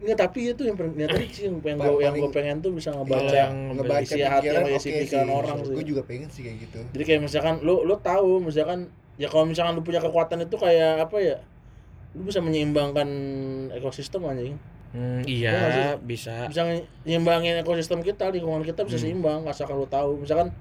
Enggak, 0.03 0.17
tapi 0.21 0.51
itu 0.51 0.63
yang 0.65 0.75
pengen 0.75 1.07
tadi 1.07 1.27
sih 1.31 1.43
yang 1.47 1.63
pengen 1.63 1.79
Paling- 1.79 1.95
gue 1.95 2.03
yang 2.03 2.15
gue 2.19 2.31
pengen 2.35 2.57
tuh 2.59 2.71
bisa 2.75 2.89
Kalau 2.91 3.07
ngebaca 3.07 3.37
yang 3.39 3.55
Ngebaca 3.73 4.03
isi 4.03 4.19
hati 4.21 4.47
sama 4.51 4.69
isi 4.69 4.83
sih. 4.83 4.93
pikiran 4.99 5.29
orang 5.31 5.57
sih. 5.63 5.71
Gue 5.71 5.85
juga 5.87 6.03
pengen 6.03 6.29
sih 6.29 6.43
kayak 6.43 6.57
gitu. 6.61 6.79
Jadi 6.91 7.03
kayak 7.07 7.21
misalkan 7.23 7.55
lu 7.63 7.87
lu 7.87 7.95
tahu 7.97 8.43
misalkan 8.43 8.91
ya 9.17 9.27
kalau 9.27 9.45
misalkan 9.45 9.75
lu 9.75 9.83
punya 9.83 9.99
kekuatan 9.99 10.43
itu 10.43 10.57
kayak 10.57 11.05
apa 11.05 11.17
ya? 11.19 11.37
Lu 12.13 12.25
bisa 12.25 12.39
menyeimbangkan 12.39 13.09
ekosistem 13.73 14.25
anjing. 14.25 14.57
Hmm, 14.93 15.25
Iya 15.25 15.53
iya, 15.53 15.91
bisa. 15.97 16.45
Bisa 16.47 16.69
nyimbangin 17.03 17.57
ekosistem 17.57 18.05
kita, 18.05 18.29
lingkungan 18.29 18.61
kita 18.61 18.85
bisa 18.85 19.01
seimbang 19.01 19.49
asalkan 19.49 19.81
lu 19.81 19.89
tahu. 19.89 20.21
Misalkan 20.21 20.53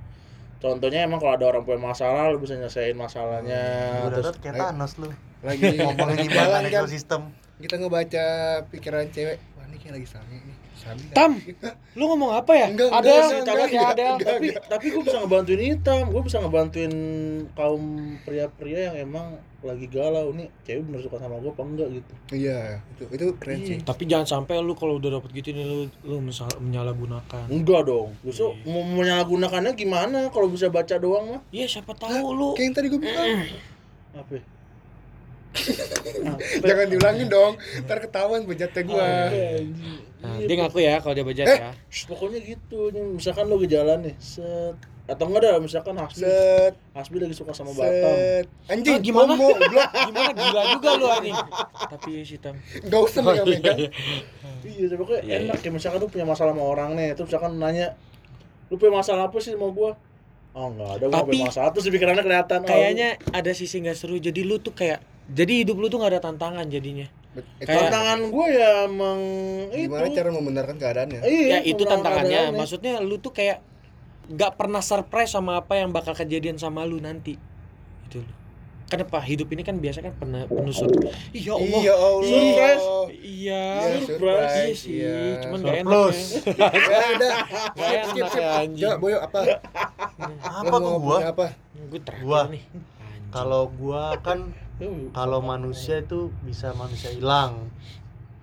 contohnya 0.58 1.04
emang 1.04 1.20
kalau 1.20 1.36
ada 1.36 1.46
orang 1.50 1.68
punya 1.68 1.82
masalah 1.82 2.32
lu 2.32 2.40
bisa 2.40 2.56
nyelesain 2.56 2.96
masalahnya 2.96 3.60
Udah 4.08 4.24
terus 4.24 4.40
kayak 4.40 4.56
Thanos 4.56 4.96
lu. 4.96 5.12
Lagi 5.44 5.76
Ngomongin 5.76 6.32
jalan 6.38 6.64
kan. 6.64 6.80
ekosistem. 6.80 7.22
Kita 7.60 7.76
ngebaca 7.76 8.26
pikiran 8.72 9.12
cewek. 9.12 9.38
Wah, 9.54 9.68
ini 9.68 9.78
kayak 9.78 9.94
lagi 10.00 10.08
sange 10.08 10.38
nih. 10.40 10.58
Tam, 11.12 11.32
lu 11.92 12.04
ngomong 12.06 12.32
apa 12.34 12.52
ya? 12.52 12.68
Enggak, 12.68 12.90
ada 12.90 13.00
enggak, 13.00 13.14
yang 13.14 13.32
enggak, 13.38 13.54
ada 13.54 13.64
enggak, 13.64 13.88
ada. 13.88 14.06
enggak. 14.08 14.28
tapi 14.28 14.48
tapi 14.68 14.86
gue 14.90 15.02
bisa 15.02 15.18
ngebantuin 15.20 15.62
hitam 15.62 16.04
gue 16.08 16.22
bisa 16.22 16.38
ngebantuin 16.40 16.94
kaum 17.52 17.84
pria-pria 18.22 18.80
yang 18.88 18.98
emang 19.04 19.28
lagi 19.62 19.86
galau 19.86 20.32
nih 20.32 20.50
cewek 20.62 20.82
bener 20.82 21.00
suka 21.00 21.16
sama 21.16 21.38
gue 21.38 21.48
apa 21.48 21.62
enggak 21.62 21.88
gitu 21.92 22.14
Iya, 22.32 22.60
itu 22.92 23.04
itu 23.10 23.24
keren 23.38 23.56
Iya. 23.56 23.68
sih. 23.68 23.78
Tapi 23.84 24.04
jangan 24.04 24.26
sampai 24.26 24.58
lu 24.58 24.74
kalau 24.74 24.98
udah 24.98 25.10
dapet 25.14 25.30
gitu 25.34 25.50
nih 25.50 25.64
lu 25.64 25.80
lu 26.02 26.18
misal- 26.20 26.58
menyalahgunakan. 26.58 27.46
enggak 27.48 27.82
dong 27.84 28.18
justru 28.22 28.58
mau 28.64 28.82
menyalahgunakannya 28.82 29.72
gimana 29.74 30.18
kalau 30.28 30.48
bisa 30.48 30.68
baca 30.68 30.96
doang 30.96 31.26
mah 31.30 31.42
Iya, 31.50 31.70
siapa 31.70 31.94
tahu 31.94 32.28
lu. 32.32 32.50
Kayak 32.54 32.64
yang 32.64 32.76
tadi 32.76 32.88
gue 32.88 33.00
bilang. 33.00 33.28
apa 34.14 34.32
ya? 34.34 34.44
Jangan 36.62 36.86
diulangin 36.88 37.28
dong. 37.28 37.54
Ntar 37.84 37.98
ketahuan 38.00 38.44
bejatnya 38.44 38.82
gua. 38.84 39.08
Nah, 40.22 40.38
Iya, 40.38 40.46
dia 40.46 40.56
ngaku 40.56 40.80
ya 40.80 41.02
kalau 41.02 41.14
dia 41.14 41.26
bejat 41.26 41.46
Eh. 41.46 41.58
ya. 41.60 41.72
Shh, 41.88 42.06
pokoknya 42.06 42.40
gitu 42.40 42.88
misalkan 42.94 43.46
lo 43.46 43.58
ke 43.58 43.66
jalan 43.66 44.06
nih 44.06 44.14
set 44.18 44.78
atau 45.10 45.26
enggak 45.28 45.44
ada 45.44 45.58
misalkan 45.58 45.98
Hasbi 45.98 46.22
Set, 46.22 46.74
Hasbi 46.94 47.18
lagi 47.20 47.34
suka 47.34 47.52
sama 47.52 47.74
Batam 47.74 47.90
set. 47.90 48.46
Anjing, 48.70 48.96
Ah, 48.96 49.02
gimana? 49.02 49.34
goblok. 49.34 49.58
Gimana 50.08 50.32
gila 50.32 50.62
juga 50.72 50.90
lu 50.94 51.06
anjing. 51.10 51.36
Tapi 51.90 52.12
si 52.22 52.38
Tam. 52.38 52.54
Enggak 52.80 53.02
usah 53.02 53.20
megang-megang. 53.20 53.80
iya 54.62 54.86
tapi 54.88 55.04
kayak 55.04 55.24
Iya, 55.26 55.36
enak 55.42 55.58
ya 55.60 55.70
misalkan 55.70 55.98
lu 55.98 56.08
punya 56.08 56.24
masalah 56.24 56.54
sama 56.54 56.64
orang 56.64 56.94
nih 56.94 57.12
terus 57.12 57.28
misalkan 57.28 57.58
nanya 57.58 57.98
lu 58.70 58.78
punya 58.78 58.94
masalah 58.96 59.26
apa 59.26 59.36
sih 59.36 59.52
sama 59.52 59.68
gua 59.68 59.98
oh 60.54 60.70
enggak 60.70 60.90
ada 60.96 61.06
gua 61.08 61.16
Tapi- 61.18 61.30
punya 61.34 61.44
masalah 61.50 61.70
terus 61.74 61.86
pikirannya 61.88 62.22
kelihatan 62.22 62.60
oh, 62.62 62.68
Kayaknya 62.70 63.10
ada 63.28 63.52
sisi 63.52 63.82
nggak 63.82 63.98
seru. 63.98 64.16
Jadi 64.16 64.46
lu 64.46 64.62
tuh 64.62 64.72
kayak 64.72 65.02
jadi 65.28 65.54
hidup 65.62 65.76
lu 65.76 65.88
tuh 65.88 65.98
nggak 65.98 66.12
ada 66.12 66.22
tantangan 66.24 66.66
jadinya. 66.66 67.08
Kayak- 67.60 67.88
tantangan 67.88 68.20
gue 68.28 68.48
ya 68.50 68.70
emang 68.86 69.20
itu 69.72 69.88
gimana 69.88 70.08
cara 70.10 70.30
membenarkan 70.30 70.76
keadaannya? 70.76 71.20
iya, 71.24 71.48
ya 71.48 71.60
itu 71.64 71.80
tantangannya. 71.82 72.28
keadaannya. 72.52 72.60
Maksudnya 72.60 72.94
lu 73.00 73.16
tuh 73.18 73.32
kayak 73.32 73.64
nggak 74.28 74.52
pernah 74.54 74.80
surprise 74.80 75.32
sama 75.32 75.58
apa 75.58 75.76
yang 75.76 75.90
bakal 75.90 76.12
kejadian 76.12 76.56
sama 76.56 76.84
lu 76.84 76.98
nanti. 76.98 77.40
Itu 78.06 78.20
lu. 78.20 78.32
Kenapa 78.86 79.24
hidup 79.24 79.48
ini 79.48 79.64
kan 79.64 79.80
biasa 79.80 80.04
kan 80.04 80.12
pernah 80.14 80.44
penuh 80.44 80.76
surprise. 80.76 81.16
Iya 81.32 81.56
Allah. 81.56 81.80
Iya 81.80 81.94
Allah. 81.96 82.28
Surprise. 82.28 82.84
Iya. 82.84 83.16
Iya, 83.16 83.64
Iya 83.64 84.00
surprise. 84.04 84.76
sih, 84.76 84.92
Iya. 84.94 85.16
cuman 85.40 85.58
gak 85.62 85.76
enak 85.78 85.88
Surplus. 85.88 86.20
ya. 86.20 86.68
Ya 86.92 87.08
udah. 87.16 87.32
Gak 87.72 87.88
Skip, 87.88 88.04
skip, 88.04 88.26
skip. 88.28 88.44
ya 88.44 88.50
anjing. 88.60 88.84
Ya, 88.84 88.92
Boyo 89.00 89.18
apa? 89.18 89.40
Apa 90.44 90.76
tuh 90.76 90.96
gua? 91.00 91.18
apa? 91.24 91.46
Gue 91.88 92.00
terakhir 92.04 92.26
Gua. 92.28 92.42
nih. 92.52 92.64
Kalau 93.32 93.72
gua 93.80 94.20
kan 94.20 94.52
kalau 95.18 95.40
manusia 95.40 96.04
itu 96.04 96.30
bisa 96.44 96.76
manusia 96.76 97.16
hilang. 97.16 97.72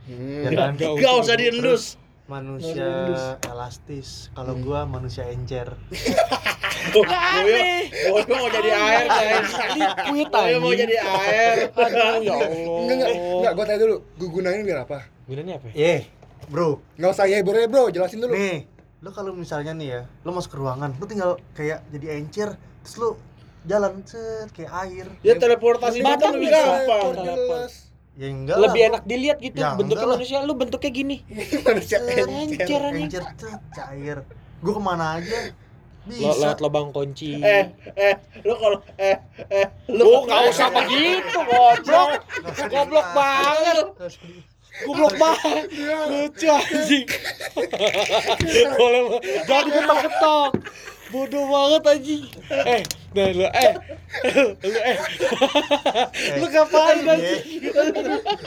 Hmm. 0.09 0.49
Ya 0.49 0.51
kan? 0.57 0.73
Gak 0.77 1.15
usah 1.21 1.37
diendus 1.37 2.01
Manusia 2.29 3.37
elastis. 3.49 4.29
Kalau 4.37 4.53
gua 4.61 4.85
manusia 4.85 5.29
encer. 5.33 5.77
Boyo 6.93 7.05
Boyo 8.13 8.35
mau 8.37 8.49
jadi 8.49 8.71
air 8.71 9.07
guys 9.09 9.53
Liquid 9.77 10.29
Boyo 10.31 10.57
mau 10.63 10.73
jadi 10.73 10.97
air 11.01 11.57
Aduh 11.73 12.21
ya 12.21 12.33
Allah. 12.37 12.49
Enggak, 12.85 12.97
enggak. 12.97 13.11
Enggak, 13.17 13.53
gua 13.57 13.65
tanya 13.65 13.81
dulu. 13.81 13.97
Gua 14.21 14.29
gunain 14.29 14.61
biar 14.61 14.79
apa? 14.85 14.99
Gunanya 15.25 15.57
apa? 15.57 15.67
ya? 15.73 15.77
Eh, 15.77 16.01
bro. 16.53 16.81
Enggak 17.01 17.11
usah 17.17 17.27
ya, 17.29 17.41
bro, 17.41 17.61
bro. 17.65 17.85
Jelasin 17.93 18.21
dulu. 18.21 18.33
Nih, 18.37 18.69
lu 19.01 19.11
kalau 19.13 19.33
misalnya 19.33 19.73
nih 19.73 19.89
ya, 19.89 20.01
lu 20.25 20.31
masuk 20.33 20.53
ke 20.53 20.59
ruangan, 20.61 20.91
lu 20.97 21.05
tinggal 21.09 21.41
kayak 21.57 21.85
jadi 21.93 22.07
encer, 22.21 22.61
terus 22.85 22.95
lu 23.01 23.11
jalan 23.65 24.03
set 24.03 24.49
kayak 24.51 24.73
air. 24.85 25.07
Ya 25.21 25.35
teleportasi 25.35 25.99
kita 25.99 26.27
lebih 26.31 26.47
bisa. 26.47 26.61
gampang. 26.61 27.07
Ya 28.15 28.27
enggak 28.29 28.57
lah, 28.57 28.63
Lebih 28.65 28.81
gua- 28.81 28.89
enak 28.91 29.03
dilihat 29.05 29.39
gitu 29.39 29.57
Ya, 29.57 29.69
bentuknya 29.73 30.07
manusia 30.09 30.39
lu 30.43 30.53
bentuknya 30.53 30.91
gini. 30.91 31.17
Manusia 31.67 31.99
Encer 32.03 32.83
encer 32.91 33.25
cair. 33.71 34.19
Gua 34.59 34.73
ke 34.75 34.83
mana 34.83 35.07
aja 35.17 35.55
Lo, 36.03 36.11
bisa. 36.27 36.41
lewat 36.41 36.59
lubang 36.59 36.89
kunci. 36.89 37.37
Eh 37.37 37.69
eh 37.95 38.15
Lu 38.41 38.57
kalau 38.57 38.83
Eh 38.97 39.17
eh 39.49 39.67
Lu 39.87 40.03
nggak 40.25 40.41
usah 40.51 40.69
begitu, 40.73 41.39
goblok. 41.39 42.11
Goblok 42.65 43.07
banget. 43.13 43.87
Goblok 44.81 45.15
banget. 45.15 45.65
Lucu 46.09 46.47
anjing. 46.49 47.07
Boleh 48.73 49.01
Bang. 49.05 49.23
jangan 49.45 49.63
diketok-ketok. 49.65 50.51
Bodoh 51.09 51.45
banget 51.47 51.83
anjing. 51.87 52.25
Eh, 52.51 52.83
nah 53.09 53.27
lu 53.29 53.45
eh. 53.45 53.73
Lu 54.59 54.79
eh. 54.79 54.97
Lu 56.37 56.47
ngapain 56.47 56.97
Iya. 56.99 57.13
anjing? 57.15 57.43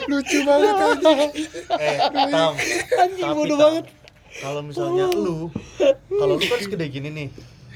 lucu 0.06 0.38
banget 0.42 0.74
anjing. 0.76 1.30
Eh, 1.76 1.96
Tam. 2.30 2.52
Anjing 2.94 3.26
Tapi, 3.26 3.36
bodoh 3.36 3.56
Tam, 3.56 3.64
banget. 3.64 3.84
Kalau 4.32 4.60
misalnya 4.62 5.06
lu, 5.12 5.52
kalau 6.08 6.34
lu 6.34 6.44
kan 6.46 6.58
segede 6.58 6.86
gini 6.88 7.08
nih, 7.10 7.28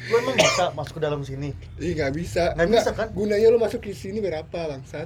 lu 0.09 0.15
emang 0.17 0.37
bisa 0.37 0.65
masuk 0.73 0.97
ke 0.97 1.03
dalam 1.03 1.21
sini. 1.21 1.53
Ih, 1.77 1.93
enggak 1.93 2.17
bisa. 2.17 2.57
Nggak 2.57 2.69
bisa, 2.71 2.91
kan? 2.93 3.09
Gunanya 3.13 3.49
lu 3.51 3.59
masuk 3.59 3.83
di 3.83 3.93
sini 3.93 4.19
berapa, 4.19 4.49
bangsat? 4.49 5.05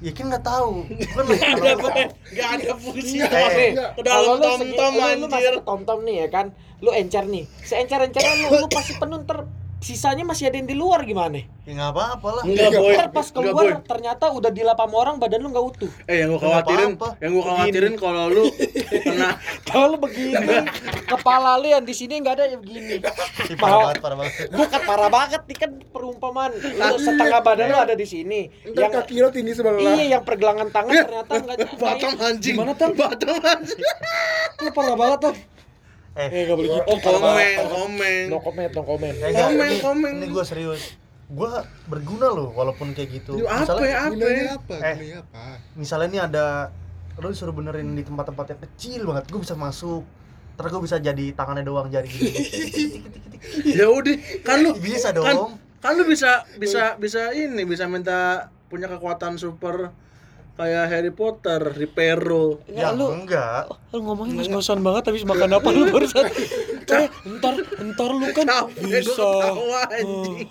Ya 0.00 0.12
kan 0.12 0.28
nggak 0.28 0.44
tahu. 0.44 0.84
Kan 0.84 1.24
lu 1.28 1.34
Gak 2.30 2.48
ada 2.56 2.72
fungsi 2.74 3.16
Enggak, 3.16 3.32
Mas. 3.32 3.52
eh. 3.54 3.70
Ke 3.96 4.02
dalam 4.02 4.40
Kalau 4.40 4.60
lu 5.16 5.24
masuk 5.24 5.32
anjir 5.32 5.52
ke 5.56 5.62
tom-tom 5.62 5.98
nih 6.04 6.16
ya 6.20 6.28
kan. 6.28 6.46
Lu 6.80 6.90
encer 6.92 7.24
nih. 7.24 7.44
Seencer-encernya 7.64 8.34
lu, 8.42 8.60
lu 8.60 8.68
pasti 8.68 8.92
penuh 8.96 9.20
ntar 9.24 9.44
sisanya 9.80 10.22
masih 10.22 10.52
ada 10.52 10.56
yang 10.60 10.68
di 10.68 10.76
luar 10.76 11.02
gimana? 11.02 11.40
ya 11.60 11.76
nggak 11.76 11.92
apa-apa 11.94 12.28
lah. 12.34 12.42
Enggak 12.42 12.70
boy 12.74 12.92
Ntar 12.98 13.08
pas 13.14 13.22
Enggak, 13.22 13.36
keluar 13.36 13.62
Boy. 13.62 13.86
ternyata 13.86 14.24
udah 14.34 14.50
dilapam 14.50 14.90
orang 14.90 15.16
badan 15.22 15.38
lu 15.38 15.48
nggak 15.54 15.66
utuh. 15.70 15.90
Eh 16.10 16.24
yang 16.24 16.34
gua 16.34 16.40
khawatirin 16.42 16.90
apa-apa. 16.98 17.08
Yang 17.22 17.30
gua 17.30 17.44
khawatirin 17.46 17.94
kalau 17.94 18.24
lu 18.26 18.44
Kena 18.90 19.28
Kalau 19.70 19.86
lu 19.94 19.96
begini, 20.02 20.56
kepala 21.06 21.50
lu 21.62 21.68
yang 21.70 21.84
di 21.86 21.94
sini 21.94 22.14
nggak 22.18 22.34
ada 22.34 22.44
yang 22.50 22.60
begini. 22.60 22.98
Ih, 23.46 23.56
parah 23.56 23.78
banget, 23.86 23.96
parah 24.02 24.16
banget. 24.18 24.34
Bukan 24.50 24.80
parah 24.82 25.10
banget 25.14 25.42
nih 25.46 25.56
kan 25.62 25.70
perumpamaan. 25.94 26.50
Lu 26.58 26.96
setengah 26.98 27.40
badan 27.40 27.66
lu 27.70 27.78
ada 27.78 27.94
di 27.94 28.06
sini. 28.08 28.40
Ntar 28.66 28.80
Yang 28.82 28.92
kaki 28.98 29.14
lu 29.22 29.28
tinggi 29.30 29.52
sebelah. 29.54 29.78
iya 29.78 30.18
yang 30.18 30.22
pergelangan 30.26 30.68
tangan 30.74 30.92
ternyata 31.06 31.32
nggak 31.38 31.56
Batam 31.78 32.12
anjing 32.18 32.54
Gimana 32.58 32.72
tuh? 32.74 32.90
Batam 32.98 33.36
anjing 33.38 33.78
Lu 34.58 34.70
parah 34.74 34.96
banget 34.98 35.18
tuh. 35.22 35.34
Eh, 36.12 36.26
Eh 36.26 36.40
nggak 36.44 36.56
boleh 36.56 36.68
gitu. 36.68 36.82
Oh 36.86 36.98
komen 36.98 37.54
Komen 37.64 38.24
No 38.26 38.38
comment, 38.38 38.70
no 38.70 38.82
comment. 38.82 39.16
Eh, 39.16 39.28
enggak, 39.30 39.46
Komen, 39.46 39.68
ini, 39.68 39.78
komen. 39.78 40.12
Ini 40.18 40.26
gue 40.28 40.44
serius. 40.44 40.82
Gue 41.26 41.50
berguna 41.86 42.26
loh, 42.28 42.50
walaupun 42.50 42.90
kayak 42.90 43.22
gitu. 43.22 43.38
Lu 43.38 43.46
apa 43.46 43.78
ya 43.80 44.10
apa 44.10 44.12
Gunanya 44.12 44.42
ya 44.42 44.52
apa? 44.58 44.74
Eh. 44.82 44.96
Apa? 45.16 45.42
Misalnya 45.74 46.08
nih 46.10 46.22
ada, 46.24 46.46
lo 47.16 47.30
disuruh 47.30 47.54
benerin 47.54 47.94
di 47.94 48.02
tempat-tempat 48.02 48.46
yang 48.48 48.60
kecil 48.64 49.00
banget, 49.06 49.30
gue 49.30 49.40
bisa 49.40 49.54
masuk. 49.54 50.02
Terus 50.58 50.68
gue 50.68 50.82
bisa 50.82 50.96
jadi 50.98 51.24
tangannya 51.30 51.62
doang 51.62 51.86
jari 51.86 52.06
gini. 52.06 52.32
Ya 53.64 53.88
udah 53.88 54.20
Kan 54.44 54.60
lu 54.60 54.76
bisa 54.76 55.16
kan, 55.16 55.32
dong. 55.32 55.56
kan 55.80 55.96
lu 55.96 56.04
bisa 56.04 56.44
bisa 56.60 57.00
bisa 57.00 57.32
ini 57.32 57.64
bisa 57.64 57.88
minta 57.88 58.50
punya 58.68 58.84
kekuatan 58.84 59.40
super 59.40 59.96
kayak 60.52 60.84
Harry 60.86 61.10
Potter, 61.10 61.60
Ripero. 61.68 62.62
Ya, 62.66 62.90
lu 62.90 63.10
enggak. 63.12 63.70
lu 63.90 64.02
ngomongin 64.02 64.34
ngos-ngosan 64.36 64.80
banget 64.80 65.02
habis 65.06 65.22
makan 65.22 65.50
apa 65.52 65.68
lu 65.68 65.88
barusan? 65.88 66.26
Eh, 66.90 67.06
entar 67.22 67.54
entar 67.78 68.10
lu 68.10 68.26
kan 68.32 68.42
Capek 68.42 68.82
bisa. 68.82 69.14
ketawa 69.14 69.86
anjing. 69.88 70.42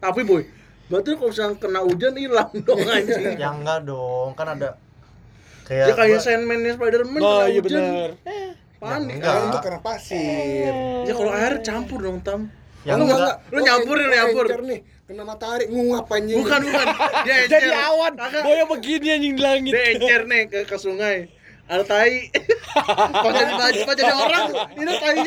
Tapi 0.00 0.20
boy, 0.22 0.48
berarti 0.88 1.12
kalau 1.12 1.28
misalnya 1.28 1.56
kena 1.56 1.80
hujan 1.82 2.14
hilang 2.14 2.48
dong 2.58 2.80
anjing. 2.90 3.36
Ya 3.36 3.50
enggak 3.50 3.84
dong, 3.84 4.32
kan 4.32 4.48
ada 4.50 4.80
Ya 5.68 5.92
kayak 5.92 5.94
kayak 5.94 6.08
gua- 6.10 6.24
Sandman-nya 6.24 6.72
Spider-Man 6.72 7.20
Oh 7.20 7.28
kena 7.38 7.46
iya 7.46 7.60
hujan. 7.60 7.76
benar. 7.84 8.10
Panik. 8.80 9.14
Enggak. 9.14 9.28
Kan 9.30 9.42
itu 9.44 9.58
karena 9.60 9.80
pasir. 9.82 10.72
Ya 11.04 11.12
kalau 11.12 11.32
air 11.34 11.54
campur 11.60 11.98
dong, 12.00 12.18
Tam. 12.22 12.40
Ya 12.86 12.94
Lu 12.94 13.04
enggak. 13.04 13.42
Lu 13.50 13.58
nyampurin, 13.58 14.06
lu 14.06 14.14
nyampur. 14.14 14.44
nih, 14.62 14.80
kena 15.04 15.22
matahari 15.22 15.64
nguap 15.66 16.06
anjing. 16.08 16.38
Bukan, 16.38 16.60
bukan. 16.62 16.86
Dia 17.26 17.34
encer. 17.42 17.58
Jadi 17.58 17.68
awan. 17.74 18.12
Boya 18.42 18.64
begini 18.66 19.06
anjing 19.10 19.34
di 19.34 19.42
langit. 19.42 19.72
Dia 19.74 19.84
encer 19.94 20.20
nih 20.24 20.42
ke, 20.46 20.58
ke 20.64 20.76
sungai. 20.76 21.18
ada 21.68 21.84
tai 21.84 22.32
pas 23.12 23.28
jadi 23.28 23.52
baju 23.52 23.80
pas 23.84 23.92
jadi 23.92 24.14
orang 24.16 24.48
ini 24.80 24.88
tai 24.88 25.20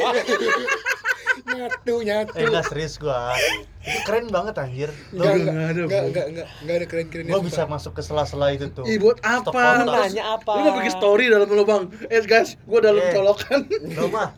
nyatu 1.51 1.95
nyatu 2.01 2.33
Eh 2.33 2.45
enggak 2.47 2.65
serius 2.65 2.97
gua. 2.97 3.37
Itu 3.81 3.99
keren 4.05 4.25
banget 4.29 4.57
anjir. 4.57 4.89
Lo 5.11 5.21
Enggak, 5.21 5.37
Nggak 5.37 5.37
enggak, 5.37 5.53
ada, 5.53 5.81
enggak, 5.85 6.01
enggak, 6.01 6.25
enggak, 6.25 6.47
enggak 6.61 6.75
ada 6.75 6.85
keren-keren 6.87 7.23
gua 7.29 7.41
bisa 7.45 7.61
masuk 7.65 7.93
ke 7.93 8.01
sela-sela 8.01 8.47
itu 8.53 8.73
tuh. 8.73 8.85
Ih 8.85 8.97
buat 8.97 9.21
apa? 9.21 9.85
Lu 9.85 9.93
Nanya 9.93 10.23
apa? 10.33 10.51
Lu 10.51 10.61
mau 10.65 10.73
bikin 10.81 10.93
story 10.93 11.29
dalam 11.29 11.45
lubang. 11.45 11.83
Eh 12.09 12.21
guys, 12.23 12.57
gua 12.65 12.79
dalam 12.81 13.01
Eh. 13.01 13.13
colokan. 13.13 13.59
Lo 13.93 14.09
mah 14.09 14.33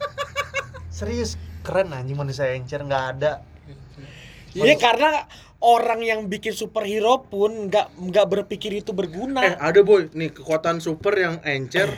serius 0.89 1.39
keren 1.63 1.96
anjing 1.96 2.20
manusia 2.20 2.51
encer 2.51 2.84
nggak 2.84 3.05
ada. 3.17 3.41
Iya 4.53 4.77
karena 4.77 5.25
orang 5.63 6.03
yang 6.05 6.20
bikin 6.29 6.53
superhero 6.53 7.25
pun 7.25 7.72
nggak 7.72 7.98
nggak 7.98 8.25
berpikir 8.29 8.70
itu 8.84 8.93
berguna. 8.93 9.41
Eh, 9.41 9.55
ada 9.58 9.82
boy. 9.82 10.12
Nih 10.13 10.29
kekuatan 10.29 10.84
super 10.84 11.15
yang 11.17 11.39
encer. 11.48 11.89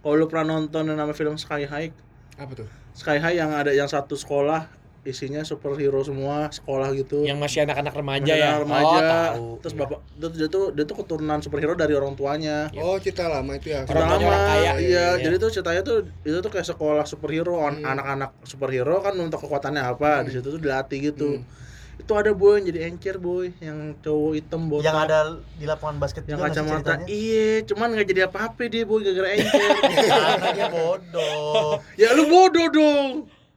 Kalau 0.00 0.16
lu 0.16 0.26
pernah 0.26 0.56
nonton 0.56 0.88
yang 0.88 0.96
nama 0.96 1.12
film 1.12 1.36
Sky 1.36 1.68
High, 1.68 1.92
apa 2.40 2.52
tuh 2.56 2.68
Sky 2.96 3.20
High 3.20 3.36
yang 3.36 3.52
ada 3.52 3.70
yang 3.70 3.86
satu 3.86 4.16
sekolah 4.16 4.79
isinya 5.02 5.40
superhero 5.40 6.00
semua 6.00 6.48
sekolah 6.48 6.92
gitu. 6.92 7.22
yang 7.22 7.36
masih 7.36 7.62
anak-anak 7.62 7.94
remaja 7.94 8.24
Masih 8.26 8.36
ya. 8.36 8.48
anak 8.50 8.62
remaja. 8.62 8.84
Oh, 8.86 9.00
tahu. 9.00 9.46
Terus 9.58 9.72
Iya. 9.72 9.80
bapak 9.80 9.98
dia, 10.12 10.28
dia 10.30 10.48
tuh 10.48 10.64
dia 10.70 10.84
tuh 10.84 10.96
keturunan 10.98 11.38
superhero 11.38 11.72
dari 11.72 11.92
orang 11.92 12.12
tuanya. 12.12 12.68
oh 12.74 12.96
cerita 12.96 13.24
lama 13.26 13.52
itu 13.54 13.68
ya 13.70 13.84
tuanya 13.84 14.04
lama, 14.06 14.20
orang 14.22 14.44
kaya. 14.46 14.60
iya. 14.60 14.72
Iya. 14.78 15.06
Jadi 15.22 15.36
tuh 15.36 15.50
ceritanya 15.50 15.82
tuh 15.82 15.96
itu 16.20 16.38
tuh 16.38 16.50
kayak 16.50 16.66
sekolah 16.66 17.04
superhero, 17.04 17.56
Hmm. 17.56 17.80
anak-anak 17.82 18.30
superhero 18.42 19.00
kan 19.00 19.14
untuk 19.14 19.40
kekuatannya 19.40 19.80
apa, 19.80 20.22
di 20.22 20.30
situ 20.30 20.46
tuh 20.46 20.58
dilatih 20.58 20.98
gitu. 21.06 21.38
Hmm. 21.38 21.58
Itu 21.96 22.12
ada 22.12 22.32
boy 22.32 22.56
yang 22.56 22.64
jadi 22.66 22.80
encer 22.86 23.16
boy, 23.16 23.52
yang 23.58 23.92
cowok 23.98 24.32
hitam 24.34 24.68
botak. 24.68 24.84
Yang 24.84 24.98
ada 25.04 25.18
di 25.54 25.64
lapangan 25.64 25.96
basket 25.96 26.24
yang 26.24 26.40
kacamata 26.40 26.92
iya 27.04 27.60
cuman 27.62 27.92
nggak 27.92 28.06
jadi 28.06 28.20
apa-apa 28.24 28.62
dia 28.66 28.84
boy 28.84 29.00
gara-gara 29.00 29.28
encer 29.30 29.60
Karena 30.00 30.48
dia 30.50 30.68
bodoh. 30.70 31.76
ya 31.96 32.08
lu 32.12 32.24
bodoh 32.26 32.66
dong 32.68 33.08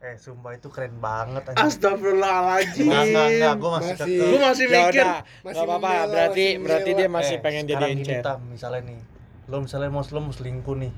Eh 0.03 0.15
sumpah 0.15 0.51
itu 0.51 0.67
keren 0.67 0.99
banget 0.99 1.47
anjing. 1.47 1.63
astagfirullahaladzim 1.63 2.83
Enggak 2.85 3.03
enggak 3.07 3.27
enggak 3.31 3.53
gua 3.55 3.69
masih 3.79 3.93
Masih. 3.95 4.17
keke. 4.19 4.37
masih 4.37 4.65
Ya 4.65 4.71
mikir 4.75 4.99
udah, 4.99 5.15
Masih 5.23 5.55
nggak 5.55 5.63
apa-apa. 5.63 5.89
Berarti 6.05 6.45
masih 6.45 6.59
berarti 6.59 6.89
dia 6.91 7.07
masih 7.09 7.35
Eh, 7.35 7.41
pengen 7.41 7.63
jadi 7.63 7.73
sekarang 7.73 7.91
gini, 7.95 8.03
encer. 8.03 8.21
Tam, 8.21 8.39
misalnya 8.45 8.81
nih 8.83 8.99
lo 9.43 9.55
misalnya 9.59 9.89
mau 9.89 10.03
lo 10.03 10.19
mau 10.19 10.31
selingkuh 10.31 10.75
nih 10.77 10.91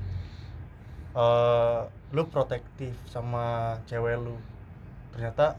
eh 1.16 1.80
lu 2.12 2.22
protektif 2.26 2.92
sama 3.06 3.44
cewek 3.84 4.14
lu 4.16 4.36
ternyata 5.10 5.56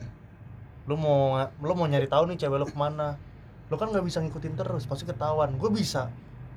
lu 0.86 0.96
mau 0.96 1.36
lu 1.58 1.74
mau 1.74 1.84
nyari 1.84 2.06
tahu 2.06 2.30
nih 2.30 2.38
cewek 2.38 2.58
lu 2.58 2.66
ke 2.66 2.77
mana 2.77 3.18
lu 3.68 3.75
kan 3.75 3.89
nggak 3.89 4.06
bisa 4.06 4.24
ngikutin 4.24 4.56
terus 4.56 4.86
pasti 4.86 5.04
ketahuan 5.04 5.56
gue 5.56 5.68
bisa 5.68 6.08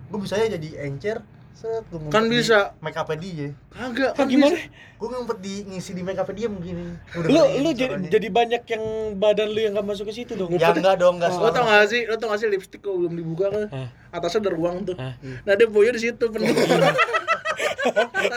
gue 0.07 0.19
bisa 0.19 0.39
ya 0.39 0.53
jadi 0.53 0.87
encer 0.87 1.19
ngumpet 1.53 2.09
Kan 2.09 2.23
di 2.25 2.37
bisa. 2.37 2.73
make 2.79 2.95
up 2.95 3.11
dia. 3.15 3.53
Kagak 3.69 4.11
Ah, 4.11 4.17
kan 4.17 4.27
gimana? 4.27 4.57
gue 4.97 5.09
ngumpet 5.09 5.39
di 5.39 5.55
ngisi 5.67 5.93
di 5.93 6.01
make 6.01 6.17
up 6.17 6.29
dia 6.29 6.47
begini 6.47 6.93
Udah 7.11 7.29
Lu 7.29 7.41
lu 7.59 7.71
jadi, 7.71 7.97
caranya. 7.97 8.09
jadi 8.09 8.29
banyak 8.29 8.63
yang 8.67 8.85
badan 9.17 9.49
lu 9.49 9.61
yang 9.61 9.73
gak 9.75 9.87
masuk 9.87 10.05
ke 10.07 10.15
situ 10.15 10.33
dong. 10.35 10.49
ya 10.51 10.71
enggak 10.71 10.97
dong 10.97 11.17
enggak 11.17 11.33
lo 11.33 11.49
tau 11.49 11.65
gak 11.65 11.85
sih 11.87 12.05
lo 12.05 12.15
tau 12.15 12.29
gak 12.29 12.39
sih 12.39 12.49
lipstick 12.49 12.81
kok 12.81 12.93
belum 12.93 13.13
dibuka 13.13 13.49
kan? 13.49 13.65
Atasnya 14.11 14.41
ada 14.43 14.51
ruang 14.53 14.85
tuh. 14.85 14.97
Nah 15.41 15.53
dia 15.55 15.67
boynya 15.67 15.93
di 15.93 16.03
situ 16.03 16.25
penuh. 16.27 16.49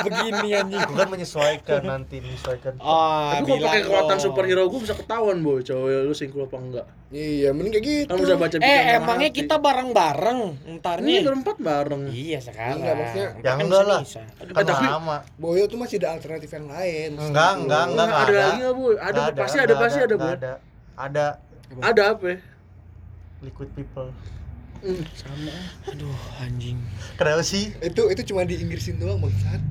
Begini 0.04 0.56
anjing. 0.56 0.82
Gua 0.84 0.98
kan 0.98 1.10
menyesuaikan 1.10 1.82
nanti 1.84 2.20
menyesuaikan. 2.20 2.80
Ah, 2.80 3.36
tapi 3.36 3.50
kalau 3.50 3.66
pakai 3.66 3.82
kekuatan 3.84 4.18
superhero 4.18 4.64
gue 4.66 4.80
bisa 4.80 4.96
ketahuan 4.96 5.40
boy 5.40 5.60
cowok 5.60 5.88
lu 6.02 6.14
selingkuh 6.14 6.44
apa 6.44 6.58
enggak 6.58 6.86
iya 7.14 7.50
mending 7.54 7.70
kayak 7.72 7.86
gitu. 7.86 8.10
Kan 8.10 8.18
bisa 8.20 8.36
baca 8.36 8.58
Eh, 8.58 8.82
emangnya 8.96 9.30
hati. 9.30 9.38
kita 9.38 9.56
bareng-bareng 9.56 10.40
ntar 10.76 10.98
ini 10.98 11.06
nih. 11.06 11.22
berempat 11.24 11.56
bareng. 11.60 12.04
Iya 12.10 12.40
sekarang. 12.42 12.82
Enggak, 12.82 12.94
maksudnya- 12.98 13.32
Ntar 13.32 13.40
Ya 13.40 13.52
kan 13.52 13.64
enggak 13.64 13.84
lah. 13.86 14.02
kan 14.50 14.64
tapi- 14.66 14.88
lama. 14.90 15.18
Boyo 15.36 15.64
tuh 15.64 15.78
masih 15.78 15.96
ada 16.00 16.10
alternatif 16.12 16.50
yang 16.50 16.68
lain. 16.68 17.10
Enggak 17.14 17.30
enggak 17.56 17.56
enggak 17.56 17.84
Enggak, 17.86 17.86
enggak 17.88 18.10
ada. 18.10 18.26
ada 18.26 18.42
lagi 18.44 18.60
nggak, 18.60 18.74
boy 18.76 18.94
ada 18.98 19.22
pasti 19.32 19.58
ada 19.60 19.74
pasti 19.78 20.00
ada 20.00 20.16
boy 20.16 20.32
ada. 20.32 20.54
Ada. 20.96 21.28
Ada 21.80 22.04
apa 22.12 22.26
ya? 22.28 22.38
liquid 23.42 23.70
people. 23.74 24.10
Hmm, 24.80 25.04
sama. 25.14 25.52
Aduh, 25.86 26.12
anjing. 26.38 26.76
kenapa 27.16 27.40
sih? 27.42 27.72
Itu 27.80 28.08
itu 28.08 28.22
cuma 28.26 28.44
di 28.44 28.58
Inggrisin 28.58 28.98
doang 28.98 29.16
bangsat. 29.18 29.62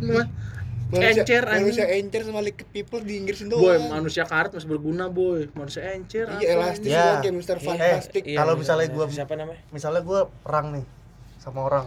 Cuma 0.00 0.26
manusia, 0.92 1.10
Encer, 1.16 1.42
anjing. 1.42 1.62
manusia 1.62 1.86
encer 1.92 2.22
sama 2.22 2.40
liquid 2.40 2.68
people 2.68 3.00
di 3.00 3.14
Inggrisin 3.16 3.46
boy 3.46 3.58
doang 3.60 3.90
manusia 3.90 4.24
karet 4.24 4.50
masih 4.50 4.68
berguna 4.68 5.06
boy 5.06 5.46
manusia 5.52 5.82
encer 5.88 6.26
iya 6.36 6.50
apa 6.50 6.64
elastis 6.66 6.90
Ya. 6.90 7.18
kayak 7.18 7.34
Mr. 7.34 7.56
Eh, 7.56 7.62
Fantastic 7.62 8.22
Iya, 8.24 8.36
kalau 8.36 8.52
iya, 8.52 8.60
misalnya 8.60 8.84
iya. 8.84 8.92
gua 8.92 9.04
siapa 9.06 9.32
namanya? 9.34 9.60
misalnya 9.70 10.00
gue 10.00 10.20
perang 10.40 10.66
nih 10.72 10.86
sama 11.36 11.60
orang 11.62 11.86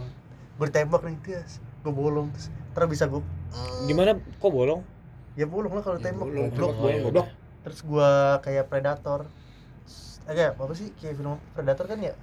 gue 0.54 0.66
ditembak 0.66 1.02
nih 1.02 1.16
terus 1.20 1.54
gue 1.80 1.92
bolong 1.92 2.28
terus 2.30 2.46
terus 2.72 2.88
bisa 2.90 3.04
gue 3.06 3.22
Gimana 3.84 4.10
kok 4.16 4.48
bolong? 4.48 4.80
ya 5.34 5.44
bolong 5.44 5.70
lah 5.70 5.82
kalau 5.82 5.98
Ya, 5.98 6.04
tembak 6.04 6.26
bolong, 6.26 6.48
goblok 6.48 6.74
ya 6.84 6.96
udah. 7.04 7.26
terus 7.60 7.80
gue 7.80 8.08
kayak 8.40 8.64
predator 8.66 9.26
eh 10.24 10.32
kayak 10.32 10.52
apa 10.54 10.72
sih 10.72 10.88
kayak 10.94 11.14
film 11.14 11.36
predator 11.52 11.84
kan 11.84 12.00
ya 12.00 12.14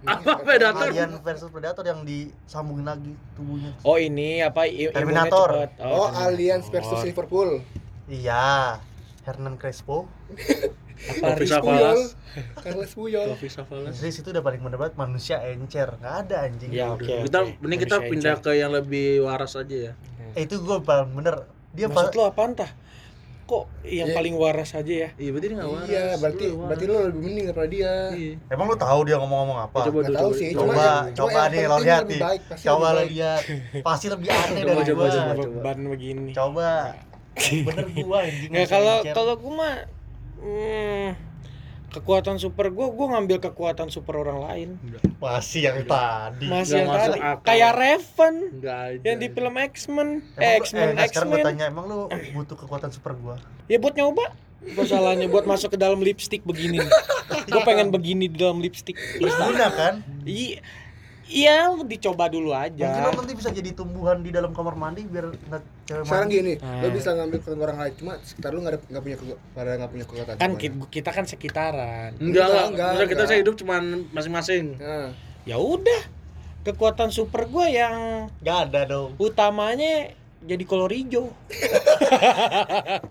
Apa 0.00 0.38
Predator? 0.40 0.88
alien 0.88 1.10
versus 1.18 1.48
predator 1.48 1.82
yang 1.82 2.00
disambungin 2.02 2.86
lagi 2.86 3.12
tubuhnya 3.34 3.74
Oh, 3.82 3.96
ini 3.96 4.38
apa 4.40 4.62
Terminator. 4.66 5.48
cepet. 5.66 5.70
oh 5.80 6.06
Terminator. 6.06 6.22
Alliance 6.24 6.66
versus 6.68 6.98
Liverpool 7.02 7.50
iya 8.06 8.78
Hernan 9.22 9.54
Crespo 9.54 10.06
Apa 11.18 11.34
Rizky? 11.34 11.50
Safalas 11.52 12.14
Carles 12.56 12.92
Puyol 12.92 13.34
Jadi 13.92 14.10
itu 14.12 14.28
udah 14.28 14.40
paling 14.40 14.58
mendebat 14.60 14.94
manusia 14.94 15.42
encer 15.44 15.94
nggak 15.94 16.14
ada 16.24 16.36
anjing 16.44 16.70
Ya, 16.70 16.90
oke. 16.90 17.06
kita 17.24 17.38
mending 17.58 17.80
kita 17.80 17.96
Manusia 17.96 18.10
pindah 18.10 18.34
encer. 18.34 18.44
ke 18.44 18.52
yang 18.54 18.70
lebih 18.72 19.06
waras 19.22 19.54
aja 19.54 19.76
ya 19.84 19.92
eh, 20.32 20.42
itu 20.42 20.56
gue 20.56 20.78
paling 20.80 21.10
bener 21.12 21.42
dia 21.70 21.86
Maksud 21.86 22.14
lu 22.14 22.22
apaan 22.22 22.54
tah? 22.54 22.70
Kok 23.48 23.64
yang 23.82 24.12
Iya. 24.12 24.14
paling 24.14 24.34
waras 24.36 24.70
aja 24.70 24.92
ya? 24.92 25.08
iya 25.16 25.30
berarti 25.32 25.46
dia 25.48 25.56
nggak 25.56 25.70
waras. 25.72 25.88
iya 25.88 26.04
berarti 26.14 26.44
Lu 26.46 26.60
berarti 26.62 26.84
lo 26.84 26.94
lebih 27.02 27.20
mending 27.22 27.44
daripada 27.48 27.68
dia. 27.68 27.92
Iya. 28.12 28.32
Emang 28.46 28.66
lu 28.68 28.76
tahu 28.76 29.00
dia 29.02 29.16
ngomong-ngomong 29.16 29.58
apa? 29.64 29.78
Coba 29.82 29.98
dulu 29.98 30.14
tahu 30.14 30.28
coba 30.28 30.36
sih, 30.36 30.48
coba 30.52 30.68
coba 30.68 30.90
coba, 31.16 31.40
nih 31.48 31.60
lo 31.64 31.76
lihat 31.80 32.02
nih. 32.04 32.20
coba 32.60 32.86
lo 32.92 33.02
lihat. 33.02 33.42
Pasti 33.80 34.06
lebih 34.06 34.28
aneh 34.28 34.60
Coba, 34.60 34.68
dari 34.70 34.84
coba, 34.84 35.00
gua. 35.00 35.08
coba. 35.08 35.32
Beban 35.40 35.78
begini. 35.88 36.30
coba. 36.30 36.70
Bener 37.66 37.86
gua 37.96 38.18
anjing 38.20 38.50
Nggak 38.50 38.66
kalau 38.68 38.96
kalau 39.08 39.34
gua 39.38 39.52
mah 39.56 39.74
hmm, 40.38 41.06
kekuatan 41.90 42.36
super 42.36 42.68
gua 42.68 42.88
gua 42.88 43.06
ngambil 43.12 43.40
kekuatan 43.42 43.88
super 43.88 44.18
orang 44.18 44.38
lain. 44.40 44.68
masih 45.18 45.60
yang 45.64 45.78
tadi 45.82 46.46
Masih 46.46 46.78
yang 46.78 46.88
masuk 46.88 47.12
tadi 47.12 47.18
akal. 47.18 47.44
kayak 47.44 47.72
Raven 47.72 48.34
yang 49.00 49.16
di 49.16 49.28
film 49.28 49.54
X-Men. 49.56 50.08
Emang 50.28 50.38
Eh, 50.38 50.52
lu- 50.52 50.60
X-Men, 50.60 50.86
nggak, 50.90 51.06
sekarang 51.08 51.28
gue 51.28 51.36
X-Men. 51.36 51.48
tanya 51.50 51.64
emang 51.66 51.84
lu 51.86 51.98
butuh 52.32 52.56
kekuatan 52.56 52.90
super 52.90 53.12
gua 53.14 53.36
Ya 53.66 53.76
buat 53.76 53.92
nyoba. 53.92 54.32
Apa 54.60 54.82
salahnya 54.84 55.26
buat 55.26 55.44
masuk 55.44 55.70
ke 55.70 55.78
dalam 55.78 55.98
lipstick 55.98 56.42
begini. 56.42 56.82
Gue 57.46 57.60
pengen 57.62 57.88
begini 57.88 58.26
di 58.26 58.36
dalam 58.36 58.58
lipstick. 58.58 58.98
berguna 59.16 59.70
kan 59.70 59.94
Iya, 60.22 60.60
iya 61.28 61.56
dicoba 61.78 62.26
dulu 62.26 62.50
mungkin 62.50 62.72
lo 62.74 62.88
aja. 63.04 63.12
nanti 63.14 63.32
bisa 63.32 63.50
jadi 63.50 63.70
tumbuhan 63.70 64.18
di 64.18 64.30
dalam 64.30 64.50
kamar 64.50 64.74
mandi 64.74 65.04
biar 65.04 65.28
nggak 65.28 65.62
cewek 65.84 66.02
sekarang 66.02 66.24
mandi 66.24 66.34
gini 66.34 66.54
Ah. 66.58 66.80
lo 66.80 66.88
bisa 66.90 67.10
ngambil 67.12 67.38
kekuatan 67.38 67.60
orang 67.62 67.76
lain 67.78 67.92
cuma 67.94 68.12
sekitar 68.20 68.50
lo 68.50 68.58
nggak 68.58 68.72
ada 68.72 68.80
nggak 68.88 69.02
punya 69.02 69.16
pada 69.52 69.70
nggak 69.74 69.90
punya 69.90 70.04
kekuatan 70.04 70.34
Kan 70.34 70.50
kita, 70.54 70.74
kita 70.88 71.10
kan 71.10 71.24
sekitaran. 71.24 72.10
enggak 72.14 72.24
Enggak, 72.42 72.46
lah 72.48 72.64
enggak, 72.66 72.88
Maksudnya 72.88 73.06
kita 73.06 73.14
enggak. 73.14 73.28
saya 73.28 73.38
hidup 73.38 73.54
cuman 73.56 73.82
masing-masing 74.10 74.64
nah 74.76 75.08
Ya 75.44 75.56
udah. 75.56 76.02
Kekuatan 76.60 77.08
super 77.08 77.44
gue 77.44 77.66
yang 77.70 77.94
nggak 78.38 78.58
ada 78.66 78.80
dong 78.84 79.16
utamanya 79.16 80.12
jadi 80.38 80.64
kolor 80.64 80.88
hijau. 80.88 81.34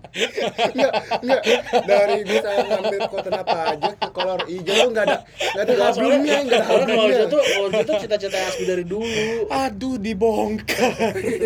Enggak, 0.08 0.92
enggak. 1.20 1.40
Dari 1.84 2.16
bisa 2.24 2.48
ngambil 2.58 2.98
kekuatan 3.04 3.34
apa 3.36 3.54
aja 3.70 3.90
ke 3.94 4.08
kolor 4.10 4.40
hijau 4.44 4.74
lu 4.74 4.88
enggak 4.90 5.04
ada 5.04 5.16
enggak 5.22 5.62
ada 5.62 5.72
Enggak, 5.72 5.88
albumnya, 5.92 6.36
enggak 6.40 6.58
ada 6.58 6.66
soalnya 6.66 6.86
kalau 6.86 7.04
albumnya. 7.04 7.22
itu 7.22 7.38
kalau 7.44 7.68
itu 7.74 7.92
cita-cita 8.00 8.38
Asbi 8.42 8.64
dari 8.64 8.84
dulu 8.84 9.28
Aduh 9.46 9.96
dibongkar. 9.96 10.92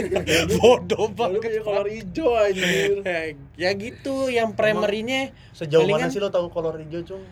Bodoh 0.55 1.07
banget. 1.11 1.41
punya 1.43 1.61
kolor 1.61 1.87
hijau 1.87 2.31
anjir 2.33 2.93
Eh, 3.03 3.27
ya 3.57 3.71
gitu 3.75 4.15
yang 4.29 4.53
primary-nya 4.53 5.21
sejauh 5.53 5.85
mana 5.85 6.09
sih 6.09 6.19
lo 6.19 6.29
tahu 6.29 6.49
kolor 6.49 6.79
hijau 6.79 7.03
cung 7.05 7.23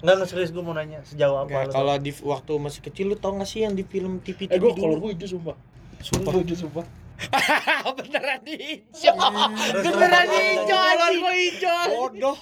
nggak 0.00 0.14
nggak 0.14 0.28
serius 0.28 0.50
gue 0.50 0.60
mau 0.60 0.72
nanya 0.72 1.00
sejauh 1.02 1.38
apa 1.38 1.48
Nggak, 1.64 1.72
kalau 1.72 1.94
di 1.96 2.12
waktu 2.20 2.52
masih 2.58 2.80
kecil 2.82 3.08
lu 3.08 3.16
tau 3.16 3.32
gak 3.32 3.48
sih 3.48 3.64
yang 3.64 3.72
di 3.72 3.80
film 3.82 4.20
TV 4.20 4.44
eh 4.44 4.48
TV 4.50 4.60
gua 4.60 4.72
kolor 4.74 4.98
hijau 5.08 5.28
sumpah 5.30 5.56
Sumpah. 5.96 6.32
Hijau 6.36 6.56
sumpah 6.58 6.84
Beneran 7.98 8.42
hijau. 8.46 9.14
Terus, 9.14 9.94
Beneran 9.94 10.26
terus, 10.26 10.42
hijau 10.42 10.80
anjing. 10.80 11.20
gua 11.22 11.34
hijau 11.34 11.84
Bodoh. 11.94 12.38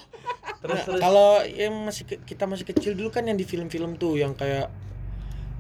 terus 0.63 0.79
Nah, 0.79 0.85
terus 0.87 1.01
Kalau 1.01 1.31
yang 1.45 1.75
masih 1.87 2.05
kita 2.25 2.45
masih 2.49 2.65
kecil 2.67 2.93
dulu 2.97 3.11
kan 3.13 3.27
yang 3.27 3.37
di 3.37 3.45
film-film 3.45 4.01
tuh 4.01 4.17
yang 4.17 4.33
kayak 4.33 4.73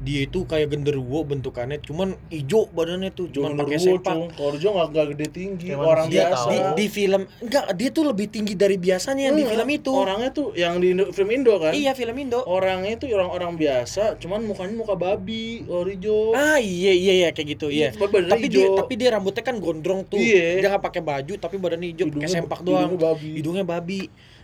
dia 0.02 0.20
itu 0.22 0.42
kayak 0.42 0.68
genderuwo 0.68 1.22
bentukannya 1.22 1.78
cuman 1.78 2.12
hijau 2.26 2.66
badannya 2.68 3.08
tuh 3.08 3.26
cuman 3.28 3.54
Jangan 3.54 3.60
pakai 3.62 3.78
Cung. 4.02 4.28
Kalau 4.32 4.52
dia 4.52 4.68
nggak 4.68 4.88
nggak 4.88 5.06
gede 5.08 5.26
tinggi, 5.28 5.66
Kayak 5.68 5.78
orang 5.80 6.06
manusia 6.06 6.22
biasa. 6.24 6.48
di, 6.48 6.56
di 6.74 6.86
film 6.88 7.22
enggak 7.38 7.64
dia 7.72 7.88
tuh 7.88 8.04
lebih 8.04 8.26
tinggi 8.28 8.54
dari 8.54 8.76
biasanya 8.76 9.22
yang 9.24 9.36
di 9.36 9.44
film 9.44 9.68
itu 9.68 9.92
Orangnya 9.92 10.30
tuh 10.30 10.46
yang 10.54 10.74
di 10.76 10.86
Indo- 10.90 11.10
film 11.10 11.30
Indo 11.30 11.54
kan? 11.56 11.72
iya 11.72 11.92
film 11.92 12.16
Indo 12.16 12.42
Orangnya 12.42 12.92
itu 12.92 13.06
orang-orang 13.08 13.54
biasa, 13.54 14.02
cuman 14.16 14.42
mukanya 14.42 14.74
muka 14.74 14.94
babi, 14.94 15.62
orijo. 15.64 16.32
ah 16.32 16.56
iya 16.56 16.90
iya 16.90 17.12
iya 17.16 17.28
kayak 17.30 17.48
gitu 17.52 17.66
iya 17.68 17.90
Iya, 17.92 18.28
tapi 18.28 18.46
dia 18.46 18.64
hijau. 18.64 18.76
tapi 18.76 18.92
dia 18.94 19.08
rambutnya 19.10 19.42
kan 19.42 19.56
gondrong 19.56 20.02
tuh 20.04 20.16
Iya. 20.16 20.58
dia 20.58 20.68
nggak 20.68 20.82
pakai 20.82 21.00
baju 21.00 21.32
tapi 21.36 21.56
badannya 21.56 21.88
hijau 21.88 22.06
pakai 22.08 22.28
sempak 22.28 22.60
doang 22.60 22.90
hidungnya 22.90 23.06
babi. 23.06 23.30
hidungnya 23.32 23.64
babi 23.64 24.00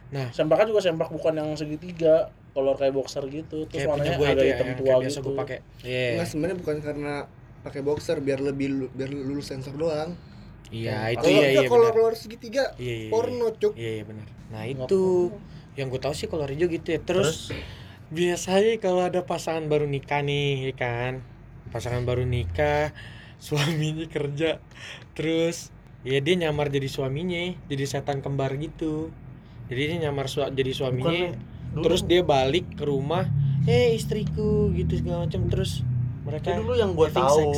nah 0.08 0.28
Sempaknya 0.32 0.72
juga 0.72 0.80
sempak 0.80 1.08
bukan 1.12 1.34
yang 1.36 1.50
segitiga, 1.52 2.32
kolor 2.56 2.74
kayak 2.80 2.96
boxer 2.96 3.24
gitu. 3.28 3.68
Terus 3.68 3.84
kayak 3.84 3.90
warnanya 3.92 4.12
gue 4.16 4.26
agak 4.26 4.44
ya 4.44 4.50
hitam 4.56 4.68
tua 4.74 4.86
kayak 4.88 5.00
biasa 5.04 5.18
gitu. 5.18 5.26
gue 5.28 5.34
pakai 5.36 5.58
iya 5.84 6.06
Enggak 6.16 6.26
sebenarnya 6.32 6.56
bukan 6.58 6.76
karena 6.80 7.14
pakai 7.58 7.80
boxer 7.84 8.16
biar 8.24 8.40
lebih 8.40 8.68
biar 8.96 9.10
lulus 9.12 9.52
sensor 9.52 9.74
doang. 9.76 10.16
iya 10.68 11.08
itu 11.16 11.24
iya 11.32 11.46
iya 11.48 11.62
kalau 11.64 11.88
keluar 11.96 12.12
segitiga 12.12 12.76
Iya, 12.76 13.08
iya, 13.08 13.10
porno 13.12 13.48
cuk. 13.56 13.72
Iya 13.72 13.90
iya 14.00 14.04
benar. 14.04 14.26
Nah 14.52 14.62
Nggak 14.68 14.84
itu 14.88 15.02
yang 15.78 15.86
gue 15.88 16.00
tahu 16.02 16.14
sih 16.16 16.26
kalau 16.28 16.44
hijau 16.44 16.66
gitu 16.68 16.88
ya. 16.90 17.00
Terus, 17.00 17.54
biasanya 18.10 18.82
kalau 18.82 19.06
ada 19.06 19.22
pasangan 19.22 19.70
baru 19.70 19.86
nikah 19.86 20.20
nih, 20.26 20.72
ya 20.72 20.74
kan? 20.74 21.12
Pasangan 21.70 22.02
baru 22.02 22.26
nikah, 22.26 22.90
suaminya 23.44 24.08
kerja, 24.10 24.58
terus 25.14 25.70
ya 26.02 26.18
dia 26.18 26.34
nyamar 26.34 26.68
jadi 26.72 26.90
suaminya, 26.90 27.54
jadi 27.70 27.84
setan 27.86 28.18
kembar 28.24 28.58
gitu. 28.58 29.14
Jadi 29.68 29.80
dia 29.82 29.96
nyamar 30.02 30.26
sua- 30.26 30.48
jadi 30.48 30.70
suaminya, 30.70 31.36
dulu- 31.70 31.84
terus 31.84 32.00
dia 32.02 32.20
balik 32.20 32.72
ke 32.72 32.82
rumah, 32.82 33.28
eh 33.64 33.92
istriku 33.92 34.72
gitu 34.72 34.96
segala 34.96 35.24
macam. 35.24 35.44
Terus 35.46 35.84
mereka 36.22 36.50
Kayak 36.50 36.60
dulu 36.60 36.72
yang 36.74 36.90
gue 36.92 37.08
tahu. 37.10 37.36
sex. 37.38 37.52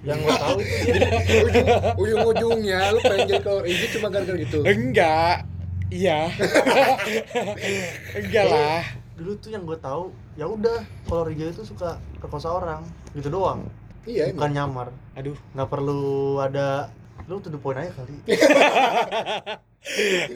yang 0.00 0.16
gue 0.18 0.32
tahu 0.34 0.56
itu 0.56 0.86
dia. 0.90 1.10
Ujung, 1.42 1.68
ujung-ujungnya 2.02 2.80
lu 2.90 3.00
pengen 3.00 3.26
jadi 3.26 3.42
kolor 3.42 3.64
hijau 3.64 3.88
cuma 3.94 4.08
gara-gara 4.08 4.38
gitu. 4.38 4.58
enggak. 4.62 5.44
Iya. 5.90 6.30
Enggak 8.16 8.46
lah. 8.46 8.80
Dulu 9.12 9.32
tuh 9.36 9.50
yang 9.50 9.62
gue 9.62 9.76
tahu 9.76 10.08
ya 10.34 10.46
udah 10.46 10.78
kalau 11.04 11.26
hijau 11.26 11.50
itu 11.50 11.62
suka 11.62 12.00
perkosa 12.16 12.48
orang 12.50 12.80
gitu 13.12 13.28
doang. 13.28 13.68
Iya, 14.02 14.32
bukan 14.32 14.40
emang. 14.40 14.52
nyamar. 14.54 14.88
Aduh. 15.12 15.36
Nggak 15.52 15.68
perlu 15.68 16.02
ada 16.38 16.88
lu 17.30 17.38
tuh 17.38 17.54
the 17.54 17.60
aja 17.78 17.94
kali. 17.94 18.14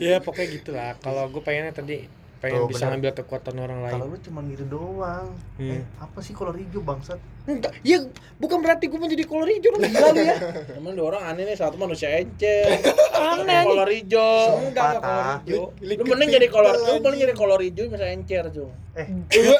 Ya 0.00 0.24
pokoknya 0.24 0.48
gitulah. 0.56 0.90
Kalau 1.04 1.28
gue 1.28 1.42
pengennya 1.44 1.76
tadi 1.76 2.08
pengen 2.44 2.60
Tuh, 2.60 2.68
bisa 2.68 2.84
bener. 2.84 2.90
ngambil 2.92 3.10
kekuatan 3.16 3.54
orang 3.56 3.80
lain. 3.80 3.94
Kalau 3.96 4.06
lu 4.06 4.18
cuma 4.20 4.40
gitu 4.44 4.64
doang. 4.68 5.26
Hmm. 5.56 5.70
eh, 5.72 5.82
apa 5.96 6.18
sih 6.20 6.36
kolor 6.36 6.52
hijau 6.52 6.84
bangsat? 6.84 7.16
Enggak 7.44 7.72
ya 7.80 8.00
bukan 8.36 8.60
berarti 8.60 8.88
gue 8.88 8.96
menjadi 8.96 9.24
kolor 9.24 9.48
hijau 9.48 9.72
lu 9.72 9.80
gila 9.80 10.08
lu 10.12 10.20
ya. 10.20 10.36
Emang 10.76 10.92
ada 10.92 11.02
orang 11.04 11.22
aneh 11.24 11.44
nih 11.44 11.56
satu 11.56 11.76
manusia 11.76 12.12
encer. 12.12 12.68
Aneh, 13.34 13.64
kolor 13.64 13.88
hijau. 13.88 14.60
enggak 14.60 15.00
enggak 15.00 15.00
kolor 15.00 15.24
hijau. 15.40 15.62
Lu 15.80 16.02
mending 16.04 16.30
jadi 16.30 16.46
kolor, 16.48 16.74
lu 16.76 16.92
mending 17.00 17.20
jadi 17.24 17.34
kolor 17.34 17.60
hijau 17.60 17.84
misalnya 17.88 18.12
encer, 18.12 18.44
Cung. 18.52 18.72
eh. 18.94 19.08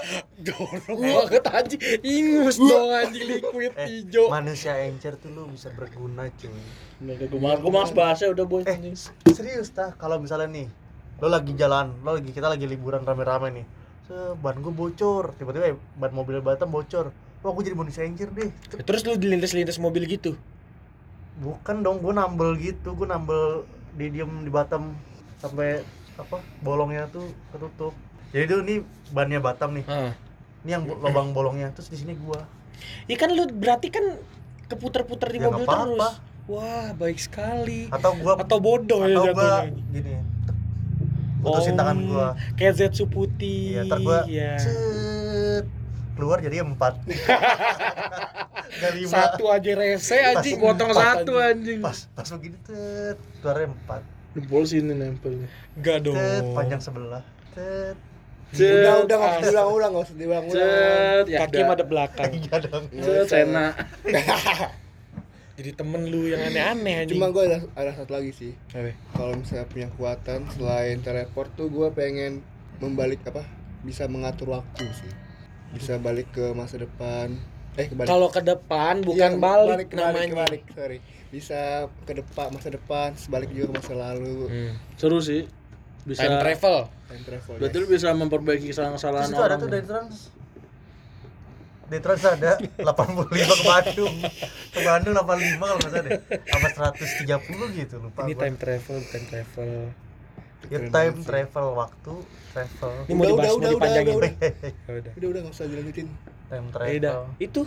Dorong 0.45 1.01
banget 1.01 1.45
anjing. 1.49 1.81
Ingus 2.05 2.57
dong 2.59 2.91
anjing 2.91 3.25
liquid 3.25 3.73
eh 3.77 3.89
hijau. 3.89 4.29
manusia 4.29 4.77
encer 4.85 5.17
tuh 5.17 5.33
lu 5.33 5.49
bisa 5.49 5.73
berguna 5.73 6.29
cuy. 6.37 6.53
Udah 7.01 7.15
gue 7.17 7.29
gue 7.33 7.71
malas 7.73 7.93
bahasa 7.93 8.29
udah 8.29 8.45
boy. 8.45 8.63
eh 8.65 8.77
serius 9.31 9.73
tah. 9.73 9.97
Kalau 9.97 10.21
misalnya 10.21 10.49
nih 10.51 10.67
lo 11.25 11.33
lagi 11.33 11.57
jalan 11.57 11.97
lo 12.05 12.21
lagi 12.21 12.37
kita 12.37 12.53
lagi 12.53 12.69
liburan 12.69 13.01
rame-rame 13.01 13.49
nih. 13.49 13.67
Se 14.05 14.13
ban 14.37 14.61
gue 14.61 14.69
bocor. 14.69 15.33
Tiba-tiba 15.41 15.73
eh, 15.73 15.77
ban 15.97 16.13
mobil 16.13 16.45
Batam 16.45 16.69
bocor. 16.69 17.09
Wah 17.41 17.51
gue 17.51 17.65
jadi 17.65 17.77
manusia 17.77 18.05
encer 18.05 18.29
deh. 18.29 18.53
Terus 18.85 19.09
lu 19.09 19.17
dilintas-lintas 19.17 19.81
mobil 19.81 20.05
gitu? 20.05 20.37
Bukan 21.41 21.81
dong 21.81 22.05
gue 22.05 22.13
nambel 22.13 22.61
gitu. 22.61 22.93
Gue 22.93 23.09
nambel 23.09 23.65
di 23.97 24.13
diem 24.13 24.45
di 24.45 24.53
Batam. 24.53 24.93
Sampai 25.41 25.81
apa 26.21 26.45
bolongnya 26.61 27.09
tuh 27.09 27.25
ketutup. 27.57 27.97
Jadi 28.37 28.45
tuh 28.45 28.61
ini 28.61 28.75
bannya 29.09 29.41
Batam 29.41 29.81
nih. 29.81 29.89
Ah 29.89 30.13
ini 30.65 30.71
yang 30.73 30.85
lubang 30.89 31.37
bolongnya. 31.37 31.69
Terus 31.77 31.93
di 31.93 31.99
sini 32.01 32.17
gua. 32.17 32.41
Ya 33.05 33.17
kan 33.17 33.33
lu 33.33 33.45
berarti 33.47 33.93
kan 33.93 34.17
keputar-putar 34.67 35.29
di 35.29 35.39
Ya, 35.39 35.53
mobil 35.53 35.69
nggak 35.69 35.77
terus. 35.77 36.01
apa-apa. 36.01 36.11
wah 36.45 36.89
baik 36.97 37.19
sekali. 37.21 37.81
Atau 37.93 38.17
gua 38.17 38.41
atau 38.41 38.59
bodoh 38.61 39.05
ya 39.05 39.17
atau 39.17 39.25
gua 39.33 39.45
jatuhnya. 39.65 39.93
gini 39.93 40.13
putusin 41.45 41.77
tangan 41.77 41.99
gua. 42.09 42.29
Kayak 42.57 42.75
Zetsu 42.81 43.05
putih. 43.05 43.79
Iya 43.79 43.81
ntar 43.87 43.99
gua 44.01 44.25
ya. 44.25 44.57
cet. 44.57 45.67
Keluar 46.17 46.39
jadi 46.41 46.65
empat. 46.65 46.95
Lima. 48.97 49.11
Satu 49.13 49.53
aja 49.53 49.71
rese 49.77 50.19
anjing. 50.19 50.59
Potong 50.59 50.91
satu 50.97 51.39
anjing. 51.39 51.79
pas 51.85 52.09
pas 52.17 52.27
begini 52.35 52.57
cet. 52.65 53.19
Keluarnya 53.45 53.67
empat. 53.71 54.03
Jempol 54.35 54.63
sini 54.67 54.93
nempel. 54.97 55.47
Enggak 55.79 55.97
dong. 56.03 56.17
cet 56.17 56.47
panjang 56.57 56.81
sebelah. 56.83 57.23
Cet. 57.55 57.97
Udah, 58.55 59.03
udah 59.03 59.17
nggak 59.19 59.33
usah 59.35 59.51
diulang-ulang, 59.51 59.91
nggak 59.91 60.05
usah 60.07 60.15
diulang-ulang. 60.15 60.55
cet, 60.55 61.27
ya 61.27 61.39
Kaki 61.43 61.61
ada 61.67 61.85
belakang. 61.91 62.31
iya 62.39 62.57
dong 62.63 62.85
Cet, 63.03 63.27
Sena. 63.27 63.67
Jadi 65.55 65.71
temen 65.79 66.03
lu 66.11 66.27
yang 66.27 66.43
aneh-aneh 66.51 67.07
anjing. 67.07 67.15
Cuma 67.15 67.31
gue 67.31 67.43
ada, 67.47 67.59
ada 67.79 67.95
satu 67.95 68.19
lagi 68.19 68.35
sih. 68.35 68.53
Kalau 69.15 69.39
misalnya 69.39 69.67
punya 69.71 69.87
kekuatan 69.95 70.51
selain 70.51 70.99
teleport 70.99 71.51
tuh 71.55 71.71
gue 71.71 71.89
pengen 71.95 72.43
membalik 72.83 73.23
apa? 73.31 73.47
Bisa 73.87 74.11
mengatur 74.11 74.59
waktu 74.59 74.83
sih. 74.91 75.13
Bisa 75.71 76.03
balik 76.03 76.35
ke 76.35 76.51
masa 76.59 76.83
depan. 76.83 77.39
Eh 77.79 77.87
kebalik. 77.87 78.11
Kalau 78.11 78.29
ke 78.35 78.43
depan 78.43 79.03
bukan 79.07 79.31
Iya, 79.35 79.43
balik, 79.43 79.91
kebalik, 79.91 79.95
namanya. 79.95 80.31
kebalik, 80.31 80.63
sorry. 80.75 80.99
Bisa 81.31 81.91
ke 82.07 82.13
depan 82.19 82.47
masa 82.55 82.69
depan, 82.71 83.09
sebalik 83.15 83.51
juga 83.51 83.75
ke 83.75 83.75
masa 83.83 83.95
lalu. 83.95 84.51
Hmm. 84.51 84.73
Seru 84.99 85.19
sih. 85.23 85.47
Bisa. 86.03 86.27
Time 86.27 86.39
travel. 86.43 86.77
Time 87.11 87.25
travel. 87.27 87.55
Berarti 87.63 87.77
lu 87.79 87.87
yes. 87.87 87.93
bisa 87.95 88.09
memperbaiki 88.15 88.67
kesalahan-kesalahan 88.75 89.27
terus 89.31 89.39
itu 89.39 89.43
ada 89.43 89.55
orang. 89.55 89.63
tuh 89.63 89.71
dari 89.71 89.85
trans 89.87 90.17
di 91.95 92.01
trans 92.03 92.25
ada 92.27 92.53
85 92.59 93.31
ke 93.31 93.57
Bandung 93.63 94.15
ke 94.75 94.81
Bandung 94.83 95.15
85 95.15 95.63
kalau 95.63 95.79
nggak 95.79 95.91
salah 95.95 96.05
deh 96.05 96.21
apa 96.51 96.69
130 96.91 97.79
gitu 97.79 97.95
lupa 98.03 98.21
Ini 98.27 98.35
gua. 98.35 98.43
time 98.43 98.57
travel, 98.59 98.97
time 99.07 99.27
travel. 99.31 99.71
ya 100.67 100.79
time 100.91 101.17
travel 101.23 101.67
waktu 101.79 102.15
travel 102.51 102.93
Ini 103.07 103.13
mau 103.15 103.23
Udah, 103.23 103.31
dibahas, 103.31 103.53
udah, 103.53 103.55
mau 103.55 103.63
udah, 103.63 103.71
dipanjangin. 103.79 104.15
udah, 104.19 104.33
Ya 104.35 104.93
udah. 104.99 105.13
Udah 105.15 105.29
udah 105.31 105.41
nggak 105.47 105.55
usah 105.55 105.67
dilanjutin. 105.71 106.09
time 106.51 106.67
Ya 106.67 106.73
travel 106.75 107.19
Itu. 107.39 107.63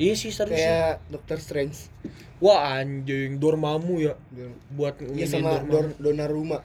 Iya 0.00 0.14
sih 0.16 0.32
serius. 0.32 0.56
sih. 0.56 0.66
Kayak 0.66 0.94
Doctor 1.12 1.38
Strange. 1.38 1.78
Wah 2.42 2.80
anjing, 2.80 3.38
Dormammu 3.38 3.94
ya 4.02 4.14
buat 4.72 4.98
Iya 4.98 5.26
sama 5.28 5.60
Dormammu. 5.62 5.70
Dor 5.70 5.86
Donnarumma. 6.00 6.58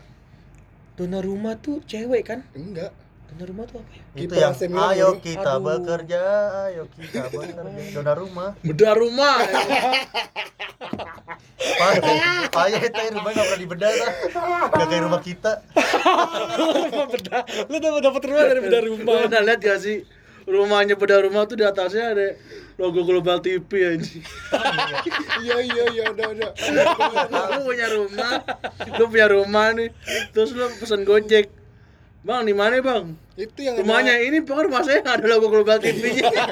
Donnarumma 0.97 1.51
tuh 1.60 1.83
cewek 1.86 2.23
kan? 2.25 2.41
Enggak. 2.57 2.89
Donnarumma 3.27 3.63
tuh 3.65 3.77
apa 3.77 3.91
ya? 3.91 4.01
itu 4.15 4.23
Kiper 4.25 4.37
yang 4.39 4.53
ayo 4.87 5.07
bro. 5.09 5.21
kita 5.21 5.51
Aduh. 5.51 5.63
bekerja 5.63 6.21
ayo 6.65 6.83
kita 6.89 7.21
bekerja 7.27 7.89
dona 7.93 8.13
rumah 8.13 8.49
Bedah 8.67 8.93
rumah. 8.93 9.35
payah 11.77 12.49
payah 12.49 12.81
itu 12.81 13.01
rumah 13.11 13.29
nggak 13.29 13.45
pernah 13.45 13.59
dibedah 13.59 13.91
lah 13.91 14.11
nggak 14.67 14.87
kayak 14.87 15.03
rumah 15.03 15.21
kita 15.21 15.51
rumah 16.57 17.07
bedah. 17.13 17.41
Lu 17.67 17.75
dapat 17.77 18.01
dapat 18.01 18.21
rumah 18.23 18.43
dari 18.43 18.61
bedah 18.61 18.81
Lu 18.81 18.89
rumah. 18.95 19.15
pernah 19.21 19.41
lihat 19.43 19.59
gak 19.59 19.79
sih? 19.79 19.97
Rumahnya 20.47 20.95
bedah 20.95 21.19
rumah 21.21 21.43
tuh 21.43 21.59
di 21.59 21.65
atasnya 21.67 22.05
ada 22.07 22.27
logo 22.77 23.03
Global 23.03 23.37
TV 23.39 23.67
anjing. 23.85 24.23
Iya 25.37 25.57
iya 25.61 25.83
iya 25.91 26.03
udah 26.09 26.27
udah. 26.33 26.49
lu 27.53 27.59
punya 27.63 27.87
rumah, 27.89 28.31
lu 28.97 29.03
punya 29.05 29.27
rumah 29.29 29.69
nih, 29.71 29.89
terus 30.31 30.49
lu 30.49 30.65
pesen 30.73 31.05
Gojek. 31.05 31.53
Bang, 32.27 32.43
di 32.43 32.51
mana 32.51 32.83
bang? 32.83 33.15
Itu 33.39 33.63
yang 33.63 33.79
Rumahnya 33.79 34.19
ini 34.19 34.43
pokoknya 34.43 34.67
rumah 34.67 34.83
saya 34.83 34.99
nggak 34.99 35.15
ada 35.23 35.27
logo 35.31 35.47
Global 35.47 35.79
TV-nya. 35.79 36.27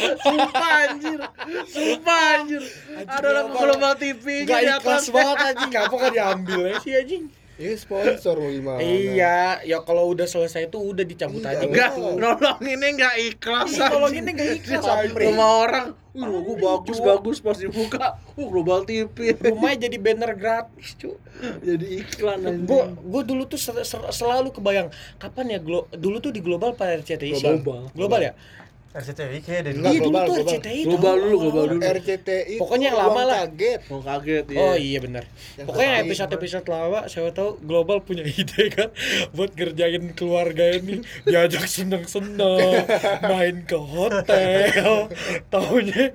Sumpah 0.00 0.88
anjir, 0.88 1.20
sumpah 1.68 2.20
anjir. 2.40 2.62
Ada 3.04 3.28
logo 3.36 3.52
Global 3.60 3.92
TV-nya 4.00 4.48
Gak 4.48 4.80
ikhlas 4.80 5.12
banget 5.12 5.36
anjing, 5.52 5.70
ngapa 5.76 5.92
kan 5.92 6.08
diambil 6.08 6.60
ya 6.72 6.74
sih 6.80 6.92
anjing? 6.96 7.28
Ya 7.60 7.76
sponsor 7.76 8.40
mau 8.40 8.48
gimana? 8.48 8.80
Iya, 8.80 9.60
ya 9.68 9.84
kalau 9.84 10.16
udah 10.16 10.24
selesai 10.24 10.72
itu 10.72 10.80
udah 10.80 11.04
dicabut 11.04 11.44
aja. 11.44 11.60
Enggak, 11.60 11.92
nolong 12.00 12.64
ini 12.64 12.96
enggak 12.96 13.12
ikhlas. 13.20 13.76
Iya, 13.76 13.92
nolong 13.92 14.16
ini 14.16 14.28
nggak 14.32 14.50
ikhlas. 14.64 14.88
Rumah 15.12 15.50
orang, 15.68 15.86
wih 16.10 16.26
logo 16.26 16.58
bagus 16.58 16.98
bagus 16.98 17.38
pas 17.38 17.54
dibuka, 17.54 18.18
uh 18.34 18.46
Global 18.50 18.82
TV. 18.82 19.30
Rumahnya 19.32 19.86
jadi 19.86 19.96
banner 19.96 20.34
gratis, 20.34 20.98
cu. 20.98 21.14
Jadi 21.62 22.02
iklan 22.02 22.42
anjing. 22.42 22.66
Gue 22.66 22.82
gue 22.90 23.22
dulu 23.30 23.46
tuh 23.46 23.56
ser- 23.56 23.86
ser- 23.86 24.10
selalu 24.10 24.50
kebayang 24.50 24.90
kapan 25.16 25.54
ya 25.54 25.58
glo 25.62 25.86
dulu 25.94 26.18
tuh 26.18 26.34
di 26.34 26.42
global 26.42 26.74
pada 26.74 26.98
RCTI 26.98 27.32
sih. 27.32 27.46
Global. 27.46 27.94
Global 27.94 28.20
ya. 28.20 28.32
RCTI 28.90 29.38
kayak 29.46 29.62
dari 29.70 29.78
Enggak, 29.78 29.92
Iya 29.94 30.00
dulu 30.02 30.10
global, 30.10 30.26
global. 30.26 30.50
RCTI 30.50 30.80
Global 30.82 31.14
dulu, 31.14 31.36
global 31.38 31.64
dulu. 31.70 31.82
RCTI 31.86 32.54
Pokoknya 32.58 32.86
yang 32.90 32.98
lama 32.98 33.20
lah. 33.22 33.36
kaget 33.46 33.80
Mau 33.86 34.00
kaget 34.02 34.44
ya. 34.50 34.58
Oh 34.58 34.74
iya 34.74 34.98
benar. 34.98 35.24
Yang 35.54 35.66
Pokoknya 35.70 35.92
episode-episode 36.02 36.66
lama 36.66 37.00
saya 37.06 37.30
tahu 37.30 37.50
global 37.62 38.02
punya 38.02 38.26
ide 38.26 38.62
kan 38.74 38.90
buat 39.30 39.54
ngerjain 39.54 40.10
keluarga 40.18 40.74
ini 40.74 41.06
diajak 41.22 41.70
seneng-seneng 41.70 42.82
main 43.30 43.62
ke 43.62 43.78
hotel. 43.78 45.06
Taunya 45.54 46.10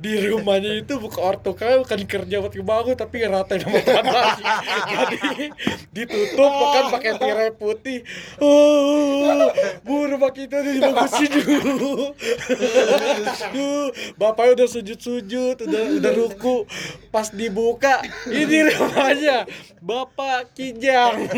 di 0.00 0.12
rumahnya 0.24 0.80
itu 0.80 0.96
buka 0.96 1.20
orto 1.20 1.52
kan 1.52 1.84
bukan 1.84 2.08
kerja 2.08 2.40
buat 2.40 2.56
kebangun 2.56 2.96
tapi 2.96 3.20
ngeratain 3.20 3.68
sama 3.68 3.80
tanah. 3.84 4.36
Jadi 4.88 5.52
ditutup 5.92 6.52
kan 6.72 6.84
pakai 6.88 7.12
tirai 7.20 7.52
putih. 7.52 8.00
Oh, 8.40 9.52
bu 9.84 10.08
rumah 10.08 10.32
kita 10.32 10.64
dibagusin 10.64 11.28
dulu. 11.44 12.13
Bapaknya 14.14 14.52
udah 14.62 14.68
sujud-sujud, 14.70 15.56
udah 15.66 15.82
udah 15.98 16.12
ruku. 16.14 16.66
Pas 17.10 17.30
dibuka, 17.30 18.02
ini 18.30 18.70
rumahnya 18.70 19.46
Bapak 19.82 20.54
Kijang. 20.54 21.28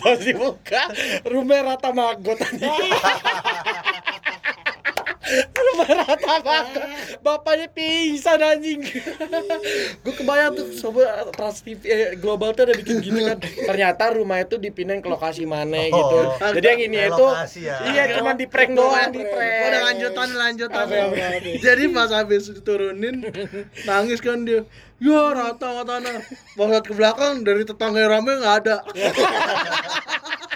Pas 0.00 0.18
dibuka, 0.20 0.88
rumah 1.28 1.74
rata 1.74 1.92
maggot 1.92 2.40
anjing. 5.26 5.64
rumah 5.66 5.88
rata 5.90 6.34
maggot. 6.40 6.66
Bapaknya 7.20 7.66
pingsan 7.74 8.38
anjing. 8.38 8.80
Gue 10.02 10.14
kebayang 10.14 10.54
tuh 10.54 10.66
coba 10.86 11.26
Trans 11.34 11.58
TV 11.60 11.80
eh, 11.86 12.10
Global 12.16 12.54
tuh 12.54 12.70
ada 12.70 12.74
bikin 12.78 13.02
gini 13.02 13.26
kan. 13.26 13.38
Ternyata 13.42 14.14
rumah 14.14 14.40
itu 14.40 14.56
dipindahin 14.56 15.02
ke 15.02 15.08
lokasi 15.10 15.44
mana 15.44 15.88
Oh, 15.90 15.92
gitu. 15.92 16.18
Jadi 16.56 16.66
yang 16.66 16.82
ini 16.88 16.98
itu 17.10 17.26
ya. 17.62 17.76
iya 17.90 18.02
cuma 18.16 18.32
di 18.32 18.46
prank 18.46 18.72
doang, 18.72 19.10
di 19.12 19.22
prank. 19.22 19.62
Udah 19.66 19.80
lanjutan 19.92 20.28
lanjutan. 20.34 20.84
Jadi 21.58 21.84
pas 21.90 22.10
habis 22.14 22.48
diturunin 22.50 23.26
nangis 23.84 24.22
kan 24.22 24.46
dia. 24.46 24.62
Ya 24.96 25.22
rata 25.36 25.84
tanah. 25.84 26.24
Pas 26.56 26.66
lihat 26.72 26.84
ke 26.88 26.96
belakang 26.96 27.44
dari 27.44 27.68
tetangga 27.68 28.00
yang 28.00 28.12
rame 28.16 28.32
nggak 28.40 28.56
ada. 28.64 28.76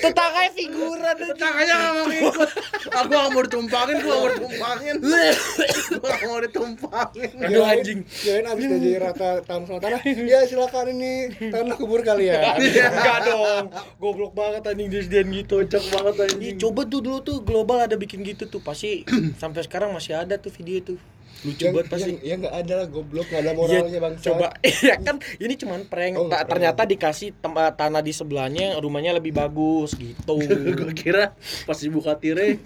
Tetangganya 0.00 0.52
figuran. 0.56 1.14
Tetangganya 1.16 1.74
nggak 1.76 1.92
mau 1.92 2.06
ikut. 2.10 2.50
Aku 2.96 3.06
nggak 3.10 3.30
mau 3.32 3.42
ditumpangin, 3.44 3.96
gua 4.00 4.14
nggak 4.14 4.20
mau 4.20 4.30
ditumpangin. 4.32 4.94
Gua 5.00 6.08
nggak 6.10 6.28
mau 6.28 6.40
ditumpangin. 6.40 7.30
Aduh 7.44 7.64
anjing. 7.64 7.98
Kirain 8.06 8.46
abis 8.48 8.64
dari 8.66 8.90
rata 9.04 9.28
tanah 9.44 9.66
sama 9.68 9.80
tanah 9.82 10.00
Ya 10.06 10.38
silakan 10.48 10.86
ini 10.96 11.12
tanah 11.52 11.76
kubur 11.76 12.00
kalian 12.00 12.56
Enggak 12.96 13.18
dong. 13.28 13.64
Goblok 14.00 14.32
banget 14.32 14.62
anjing 14.66 14.88
disediain 14.88 15.28
gitu. 15.32 15.64
Kocak 15.64 15.84
banget 15.92 16.14
anjing. 16.28 16.56
coba 16.56 16.80
tuh 16.88 17.00
dulu 17.04 17.18
tuh 17.24 17.36
global 17.44 17.78
ada 17.82 17.96
bikin 17.96 18.24
gitu 18.24 18.48
tuh 18.48 18.60
pasti 18.60 19.04
sampai 19.42 19.64
sekarang 19.64 19.92
masih 19.92 20.16
ada 20.16 20.36
tuh 20.40 20.52
video 20.52 20.94
tuh. 20.94 20.98
Lucu 21.38 21.60
yang, 21.60 21.72
banget 21.72 21.88
pasti. 21.88 22.08
yang, 22.08 22.18
yang 22.22 22.38
gak 22.42 22.56
ada 22.56 22.74
lah 22.74 22.86
goblok 22.86 23.26
gak 23.26 23.40
ada 23.40 23.50
Iya, 23.50 23.58
moralnya 23.58 23.98
bang 23.98 24.14
coba 24.16 24.46
ya 24.88 24.94
kan 24.98 25.16
ini 25.36 25.54
cuman 25.54 25.80
prank 25.84 26.14
Oh, 26.14 26.26
Ta- 26.26 26.38
prank. 26.38 26.48
ternyata 26.48 26.82
dikasih 26.82 27.28
tempat 27.36 27.74
tanah 27.74 28.00
di 28.00 28.10
sebelahnya 28.10 28.76
rumahnya 28.76 29.12
lebih 29.12 29.32
bagus 29.32 29.92
gitu 29.92 30.40
Gua 30.78 30.92
kira 30.92 31.24
pas 31.62 31.76
dibuka 31.76 32.14
tirai 32.14 32.56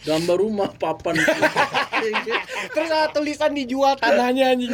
gambar 0.00 0.36
rumah 0.38 0.72
papan. 0.72 1.12
terus 2.72 2.88
ada 2.88 3.08
tulisan 3.10 3.52
dijual 3.52 3.92
tanahnya 3.94 4.50
anjing 4.50 4.72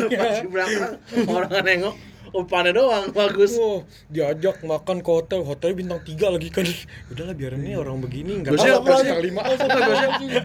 orang 1.27 1.51
nengok 1.61 1.95
umpannya 2.31 2.73
doang 2.73 3.05
bagus. 3.11 3.55
Wah, 3.55 3.83
diajak 4.07 4.59
makan 4.61 4.99
ke 4.99 5.11
hotel, 5.13 5.41
hotelnya 5.43 5.77
bintang 5.77 6.01
3 6.01 6.31
lagi 6.31 6.49
kan. 6.49 6.67
Udahlah 7.11 7.33
biarin 7.33 7.61
nih 7.61 7.75
orang 7.75 7.99
begini 7.99 8.39
enggak 8.39 8.55
Biasanya- 8.55 8.79
tahu 8.79 8.87
bintang 8.97 9.21
5. 9.21 9.43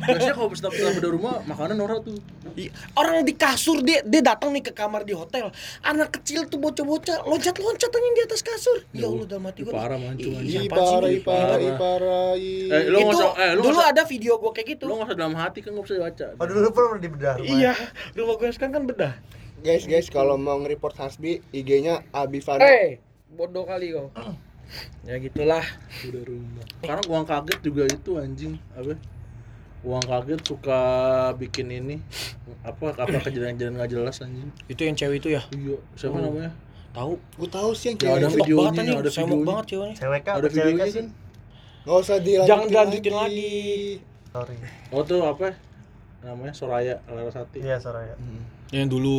biasanya, 0.02 0.34
kalau 0.34 0.50
setiap 0.52 0.74
setiap 0.74 0.96
ada 0.96 1.10
rumah 1.10 1.36
makanan 1.44 1.76
norak 1.76 2.00
tuh. 2.02 2.18
Iya, 2.54 2.70
Orang 2.94 3.22
di 3.22 3.34
kasur 3.34 3.80
dia 3.80 4.04
dia 4.04 4.22
datang 4.22 4.52
nih 4.52 4.62
ke 4.62 4.72
kamar 4.72 5.02
di 5.02 5.14
hotel. 5.14 5.50
Anak 5.82 6.14
kecil 6.14 6.46
tuh 6.46 6.58
bocah-bocah 6.58 7.24
loncat-loncat 7.24 7.90
anjing 7.90 8.14
di 8.14 8.24
atas 8.24 8.42
kasur. 8.42 8.78
Ya 8.92 9.06
Allah 9.06 9.26
dalam 9.26 9.46
hati 9.46 9.62
gua. 9.62 9.72
Parah, 9.74 9.96
mancung, 9.96 10.36
Ipara 10.38 11.08
ipara 11.08 11.40
Parah. 11.48 11.60
ipara 11.62 12.20
Eh, 12.34 12.82
lu 12.88 12.98
nggak 12.98 13.08
itu 13.08 13.18
usah- 13.18 13.36
eh, 13.38 13.52
lu 13.54 13.62
dulu 13.62 13.74
nggak 13.74 13.92
ada 13.92 14.04
video 14.04 14.34
gua 14.36 14.52
kayak 14.52 14.68
gitu. 14.70 14.84
Lo 14.84 14.94
nggak 14.96 15.08
usah 15.08 15.18
dalam 15.18 15.36
hati 15.36 15.60
kan 15.60 15.72
nggak 15.72 15.86
usah 15.86 15.98
baca. 16.02 16.28
Oh 16.36 16.46
dulu 16.46 16.68
pernah 16.72 16.98
di 16.98 17.10
bedah 17.10 17.34
rumah. 17.38 17.52
Iya, 17.54 17.74
rumah 18.14 18.36
gue 18.36 18.50
sekarang 18.50 18.74
kan 18.74 18.84
bedah. 18.86 19.14
Guys 19.62 19.86
guys 19.86 20.10
kalau 20.10 20.36
mau 20.36 20.58
nge-report 20.58 20.96
Hasbi 20.98 21.38
IG-nya 21.52 22.02
Abifano 22.12 22.60
Eh, 22.60 22.98
bodoh 23.30 23.62
kali 23.64 23.94
kau. 23.94 24.10
ya 25.08 25.16
gitulah. 25.18 25.62
Udah 26.04 26.24
rumah. 26.24 26.66
Sekarang 26.82 27.06
uang 27.06 27.26
kaget 27.26 27.60
juga 27.62 27.84
itu 27.86 28.12
anjing 28.18 28.54
apa? 28.72 28.98
Uang 29.82 30.02
kaget 30.02 30.42
suka 30.42 30.82
bikin 31.36 31.70
ini 31.70 31.96
apa 32.62 32.94
apa 32.96 33.18
kejadian-kejadian 33.22 33.78
nggak 33.78 33.92
jelas 33.92 34.18
anjing. 34.20 34.50
Itu 34.66 34.82
yang 34.82 34.98
cewek 34.98 35.22
itu 35.22 35.30
ya? 35.32 35.42
Iya, 35.52 35.78
siapa 35.94 36.18
Oh. 36.18 36.22
namanya? 36.24 36.52
Tahu. 36.92 37.14
Gue 37.38 37.50
tahu 37.50 37.70
sih 37.72 37.94
yang 37.94 37.98
Ya, 37.98 38.08
ada 38.10 38.18
cewek 38.18 38.26
Semok 38.26 38.42
videonya, 38.42 38.72
banget 38.74 38.98
ada 38.98 39.12
semok 39.12 39.28
videonya. 39.30 39.46
banget 39.48 39.66
ceweknya. 39.68 39.96
Cewek? 39.96 40.22
Ada 40.26 40.48
videonya 40.50 40.78
kah 40.80 40.90
kan? 40.92 41.08
Nggak 41.82 41.98
usah 41.98 42.18
dilanjutin 42.18 42.50
Jangan 42.50 42.66
dilanjutin 42.68 43.14
lagi. 43.16 43.54
Sorry. 44.28 44.56
Oh 44.90 45.02
tuh 45.04 45.22
apa? 45.22 45.48
Namanya 46.22 46.54
Soraya 46.54 46.96
Larasati. 47.06 47.60
Iya 47.60 47.78
Soraya. 47.78 48.18
Hmm. 48.18 48.42
Yang 48.72 48.90
dulu. 48.92 49.18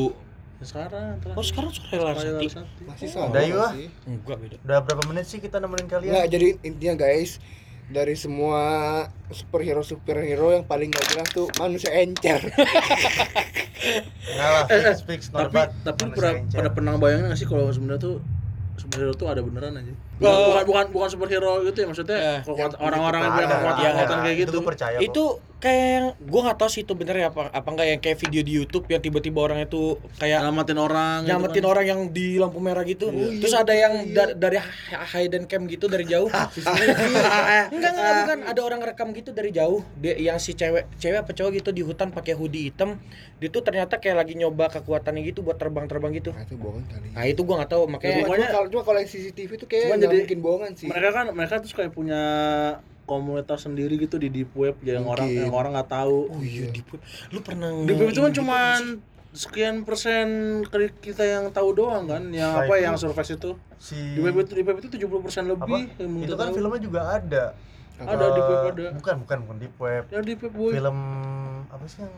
Ya, 0.63 0.67
sekarang 0.71 1.19
terakhir. 1.19 1.35
Oh, 1.35 1.43
sekarang 1.43 1.71
Larasati. 1.75 2.47
Larasati. 2.47 2.83
Masih 2.87 3.09
sama 3.11 3.35
Udah, 3.35 3.43
yuk, 3.43 3.59
ah. 3.59 3.71
sih 3.75 3.91
Enggak 4.07 4.37
beda. 4.39 4.57
Udah 4.63 4.79
berapa 4.87 5.03
menit 5.11 5.27
sih 5.27 5.43
kita 5.43 5.59
nemenin 5.59 5.91
kalian? 5.91 6.15
Nggak 6.15 6.27
jadi 6.31 6.49
intinya 6.63 6.95
guys 7.03 7.43
dari 7.91 8.15
semua 8.15 8.63
superhero 9.35 9.83
superhero 9.83 10.55
yang 10.55 10.63
paling 10.65 10.89
gak 10.89 11.03
jelas 11.13 11.29
tuh 11.35 11.51
manusia 11.59 11.91
encer 11.93 12.41
lah, 14.39 14.65
Eh, 14.71 14.81
eh, 14.81 14.95
not 15.35 15.51
tapi 15.51 15.53
bad. 15.53 15.71
tapi 15.83 16.03
pernah 16.15 16.33
pada 16.47 16.71
pernah 16.71 16.93
bayangin 16.97 17.29
nggak 17.29 17.41
sih 17.43 17.49
kalau 17.51 17.69
sebenarnya 17.69 18.01
tuh 18.01 18.17
superhero 18.79 19.13
tuh 19.13 19.29
ada 19.29 19.43
beneran 19.43 19.77
aja 19.77 19.93
bukan 20.15 20.29
Oh. 20.29 20.47
bukan 20.49 20.65
bukan, 20.65 20.85
bukan 20.91 21.09
superhero 21.09 21.53
gitu 21.63 21.79
ya 21.79 21.87
maksudnya 21.87 22.19
Eh, 22.19 22.41
kekuatan- 22.43 22.79
orang-orang 22.79 23.21
yang 23.21 23.33
punya 23.33 23.47
ada. 23.49 24.15
kayak 24.21 24.37
gitu 24.39 24.49
Itu 24.49 24.55
gue 24.55 24.67
percaya. 24.67 24.97
Itu 24.99 25.25
kayak 25.59 25.87
yang 25.87 26.07
gua 26.21 26.41
nggak 26.43 26.59
tahu 26.59 26.69
sih 26.69 26.83
itu 26.83 26.93
bener 26.93 27.15
ya 27.17 27.27
apa 27.29 27.47
apa 27.49 27.69
enggak 27.69 27.87
yang 27.87 28.01
kayak 28.01 28.19
video 28.19 28.43
di 28.43 28.53
YouTube 28.53 28.83
yang 28.89 28.99
tiba-tiba 28.99 29.39
orang 29.41 29.63
itu 29.63 29.95
kayak 30.17 30.43
nyelamatin 30.43 30.75
orang 30.77 31.17
gitu 31.21 31.31
nyamatin 31.33 31.63
kan. 31.63 31.71
orang 31.71 31.85
yang 31.87 32.01
di 32.09 32.27
lampu 32.35 32.59
merah 32.59 32.83
gitu. 32.85 33.07
Iya. 33.09 33.39
Terus 33.39 33.55
ada 33.57 33.71
yang 33.73 33.93
da- 34.11 34.35
dari 34.37 34.59
hi- 34.59 34.99
hidden 35.25 35.47
cam 35.47 35.63
gitu 35.65 35.87
dari 35.87 36.03
jauh. 36.05 36.27
enggak, 36.27 37.69
enggak, 37.71 37.93
enggak, 37.93 38.15
bukan. 38.21 38.39
Ada 38.45 38.61
orang 38.61 38.81
rekam 38.83 39.09
gitu 39.13 39.31
dari 39.31 39.51
jauh. 39.51 39.87
Dia 39.97 40.15
yang 40.17 40.39
si 40.39 40.53
cewek, 40.53 40.91
cewek 40.97 41.19
apa 41.21 41.31
cowok 41.33 41.51
gitu 41.55 41.71
di 41.71 41.83
hutan 41.83 42.11
pakai 42.11 42.33
hoodie 42.33 42.67
hitam. 42.67 42.99
Dia 43.37 43.49
tuh 43.49 43.61
ternyata 43.61 43.99
kayak 43.99 44.17
lagi 44.17 44.35
nyoba 44.35 44.67
kekuatannya 44.69 45.23
gitu 45.25 45.43
buat 45.43 45.57
terbang-terbang 45.57 46.13
gitu. 46.17 46.31
nah 46.33 46.43
itu 46.45 46.55
bohong 46.55 46.85
kali 46.85 47.07
Nah, 47.13 47.25
itu 47.25 47.41
gua 47.41 47.55
nggak 47.57 47.71
tahu 47.71 47.83
makanya 47.89 48.15
pokoknya- 48.21 48.39
cuma 48.41 48.55
kalau 48.57 48.67
cuma 48.69 48.83
kalau 48.85 48.99
yang 48.99 49.09
CCTV 49.09 49.51
tuh 49.57 49.69
kayak 49.69 49.87
jadi- 50.13 50.21
mungkin 50.23 50.39
bohongan 50.41 50.73
sih 50.75 50.87
mereka 50.87 51.09
kan 51.13 51.27
mereka 51.31 51.55
tuh 51.59 51.73
kayak 51.73 51.91
punya 51.91 52.21
komunitas 53.03 53.61
sendiri 53.63 53.99
gitu 53.99 54.17
di 54.17 54.29
deep 54.29 54.53
web 54.53 54.79
yang 54.81 55.05
orang 55.05 55.27
Mungkin. 55.27 55.43
yang 55.43 55.53
orang 55.53 55.71
nggak 55.73 55.91
tahu 55.91 56.19
Oh 56.29 56.39
iya, 56.39 56.69
di 56.69 56.81
lu 57.29 57.39
pernah 57.41 57.69
deep 57.83 57.99
web 57.99 58.09
itu 58.09 58.21
kan 58.21 58.33
cuman 58.33 58.81
sekian 59.33 59.77
persen 59.83 60.29
kita 61.01 61.25
yang 61.25 61.49
tahu 61.51 61.73
doang 61.75 62.05
kan 62.07 62.23
yang 62.31 62.53
Nah, 62.53 62.63
apa 62.63 62.75
itu- 62.75 62.85
yang 62.85 62.95
surface 62.97 63.33
itu 63.33 63.51
si 63.77 63.97
di 63.97 64.21
web 64.21 64.37
itu 64.39 64.53
di 64.53 64.63
web 64.63 64.77
itu 64.77 64.89
70 64.89 65.19
persen 65.21 65.43
apa? 65.45 65.57
lebih 65.59 65.83
yang 65.97 66.13
Itu 66.15 66.23
kita 66.23 66.35
kan 66.37 66.47
tahu. 66.47 66.55
filmnya 66.55 66.81
juga 66.81 67.01
ada. 67.11 67.45
Ada 67.99 68.27
di 68.29 68.41
web 68.43 68.61
ada. 68.69 68.87
Bukan, 68.93 69.15
bukan, 69.21 69.39
bukan 69.43 69.57
di 69.59 69.69
web. 69.75 70.03
ya 70.07 70.19
di 70.21 70.35
web 70.35 70.53
boy 70.53 70.73
Film 70.73 70.99
apa 71.67 71.85
sih 71.87 72.01
yang 72.01 72.15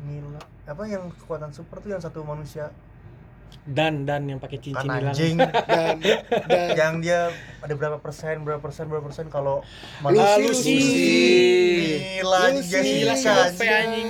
Nila 0.00 0.40
apa 0.64 0.82
yang 0.86 1.12
kekuatan 1.14 1.50
super 1.50 1.76
tuh 1.76 1.90
yang 1.90 2.00
satu 2.00 2.22
manusia 2.22 2.72
dan 3.66 4.08
dan 4.08 4.26
yang 4.26 4.40
pakai 4.42 4.58
kan 4.58 4.64
cincin 4.64 4.88
hilang. 4.88 5.12
anjing 5.14 5.36
dan 5.70 5.96
dan 6.48 6.68
yang 6.74 6.94
dia 6.98 7.30
ada 7.60 7.74
berapa 7.76 7.98
persen 8.00 8.42
berapa 8.42 8.60
persen 8.60 8.88
berapa 8.88 9.04
persen 9.04 9.26
kalau 9.30 9.62
Lucy, 10.04 10.42
Lucy. 10.42 10.80
Mila 12.20 12.50
Lucy. 12.56 13.04
Sampai 13.16 13.68
anjing. 13.68 14.08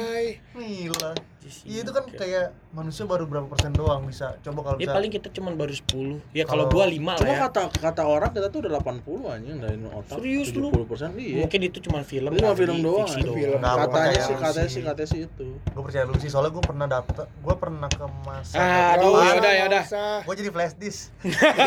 anjing. 0.55 1.30
Mila 1.53 1.67
Iya 1.67 1.81
itu 1.81 1.91
kan 1.91 2.05
kayak 2.09 2.47
manusia 2.71 3.03
baru 3.05 3.25
berapa 3.25 3.47
persen 3.47 3.71
doang 3.71 4.03
bisa 4.03 4.39
coba 4.41 4.61
kalau 4.65 4.77
Ya 4.77 4.85
bisa 4.85 4.95
paling 4.95 5.11
kita 5.11 5.29
cuman 5.31 5.53
baru 5.55 5.73
10. 5.73 6.23
Ya 6.31 6.45
kalau 6.45 6.65
Kalau- 6.65 6.73
gua 6.73 6.85
5 6.87 7.13
Cuma 7.13 7.13
lah 7.21 7.27
ya. 7.29 7.39
kata 7.45 7.61
kata 7.75 8.03
orang 8.05 8.31
kita 8.31 8.47
tuh 8.49 8.59
udah 8.61 8.73
80 8.77 9.03
anjing 9.29 9.57
dari 9.59 9.77
otak. 9.85 10.17
Serius 10.17 10.49
lu? 10.53 10.69
70 10.71 10.87
persen 10.87 11.09
iya. 11.15 11.37
Mungkin 11.41 11.61
itu 11.63 11.79
cuma 11.81 11.99
film. 12.01 12.31
Cuma 12.33 12.53
film 12.53 12.77
doang. 12.81 13.05
fiksi 13.05 13.19
anjing. 13.21 13.35
Film. 13.37 13.59
Nggak, 13.59 13.75
Katanya 13.81 14.11
sih, 14.21 14.31
lu 14.31 14.41
katanya 14.41 14.65
sih. 14.65 14.73
sih, 14.73 14.83
katanya 14.83 15.09
sih 15.09 15.21
itu. 15.23 15.49
gue 15.61 15.83
percaya 15.83 16.05
lu 16.05 16.17
sih 16.17 16.29
soalnya 16.29 16.53
gue 16.53 16.63
pernah 16.63 16.87
dapet 16.87 17.15
gue 17.21 17.55
pernah 17.57 17.89
ke 17.89 18.05
masa 18.21 18.55
Ah, 18.55 18.95
aduh, 18.95 19.11
usah, 19.13 19.27
yaudah. 19.33 19.53
nggak 19.67 19.85
usah. 19.85 20.17
gue 20.23 20.35
jadi 20.37 20.51
flash 20.51 20.75
disk 20.77 21.01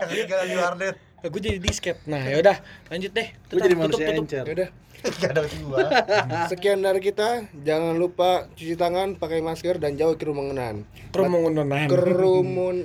yang 0.00 0.10
tinggal 0.10 0.40
di 0.42 0.56
warnet 0.56 0.96
Gue 1.20 1.40
jadi 1.40 1.58
disket. 1.60 2.00
Nah, 2.08 2.24
ya 2.24 2.40
udah, 2.40 2.56
lanjut 2.88 3.12
deh. 3.12 3.28
Gue 3.52 3.60
jadi 3.60 3.76
tutup, 3.76 3.84
manusia 3.84 4.06
tutup. 4.08 4.24
encer. 4.24 4.44
Yaudah, 4.48 4.68
gak 5.00 5.30
ada 5.32 5.42
gua 5.64 5.88
sekian 6.52 6.78
dari 6.80 7.00
kita. 7.00 7.48
Jangan 7.60 7.94
lupa 7.96 8.48
cuci 8.56 8.74
tangan, 8.76 9.20
pakai 9.20 9.44
masker 9.44 9.76
dan 9.76 10.00
jauh 10.00 10.16
kerumunan. 10.16 10.88
Kerumunan. 11.12 11.88
Kerumun 11.88 12.76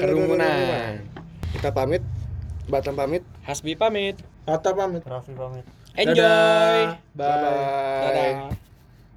Kerumunan. 0.00 1.00
Kita 1.56 1.72
pamit. 1.72 2.04
Batam 2.68 2.96
pamit. 2.96 3.24
Hasbi 3.44 3.76
pamit. 3.76 4.20
Kata 4.44 4.76
pamit. 4.76 5.00
Raffi 5.04 5.32
pamit 5.32 5.64
Enjoy. 5.94 6.16
Dadah. 6.16 6.98
Bye. 7.14 8.04
Dadah. 8.04 8.73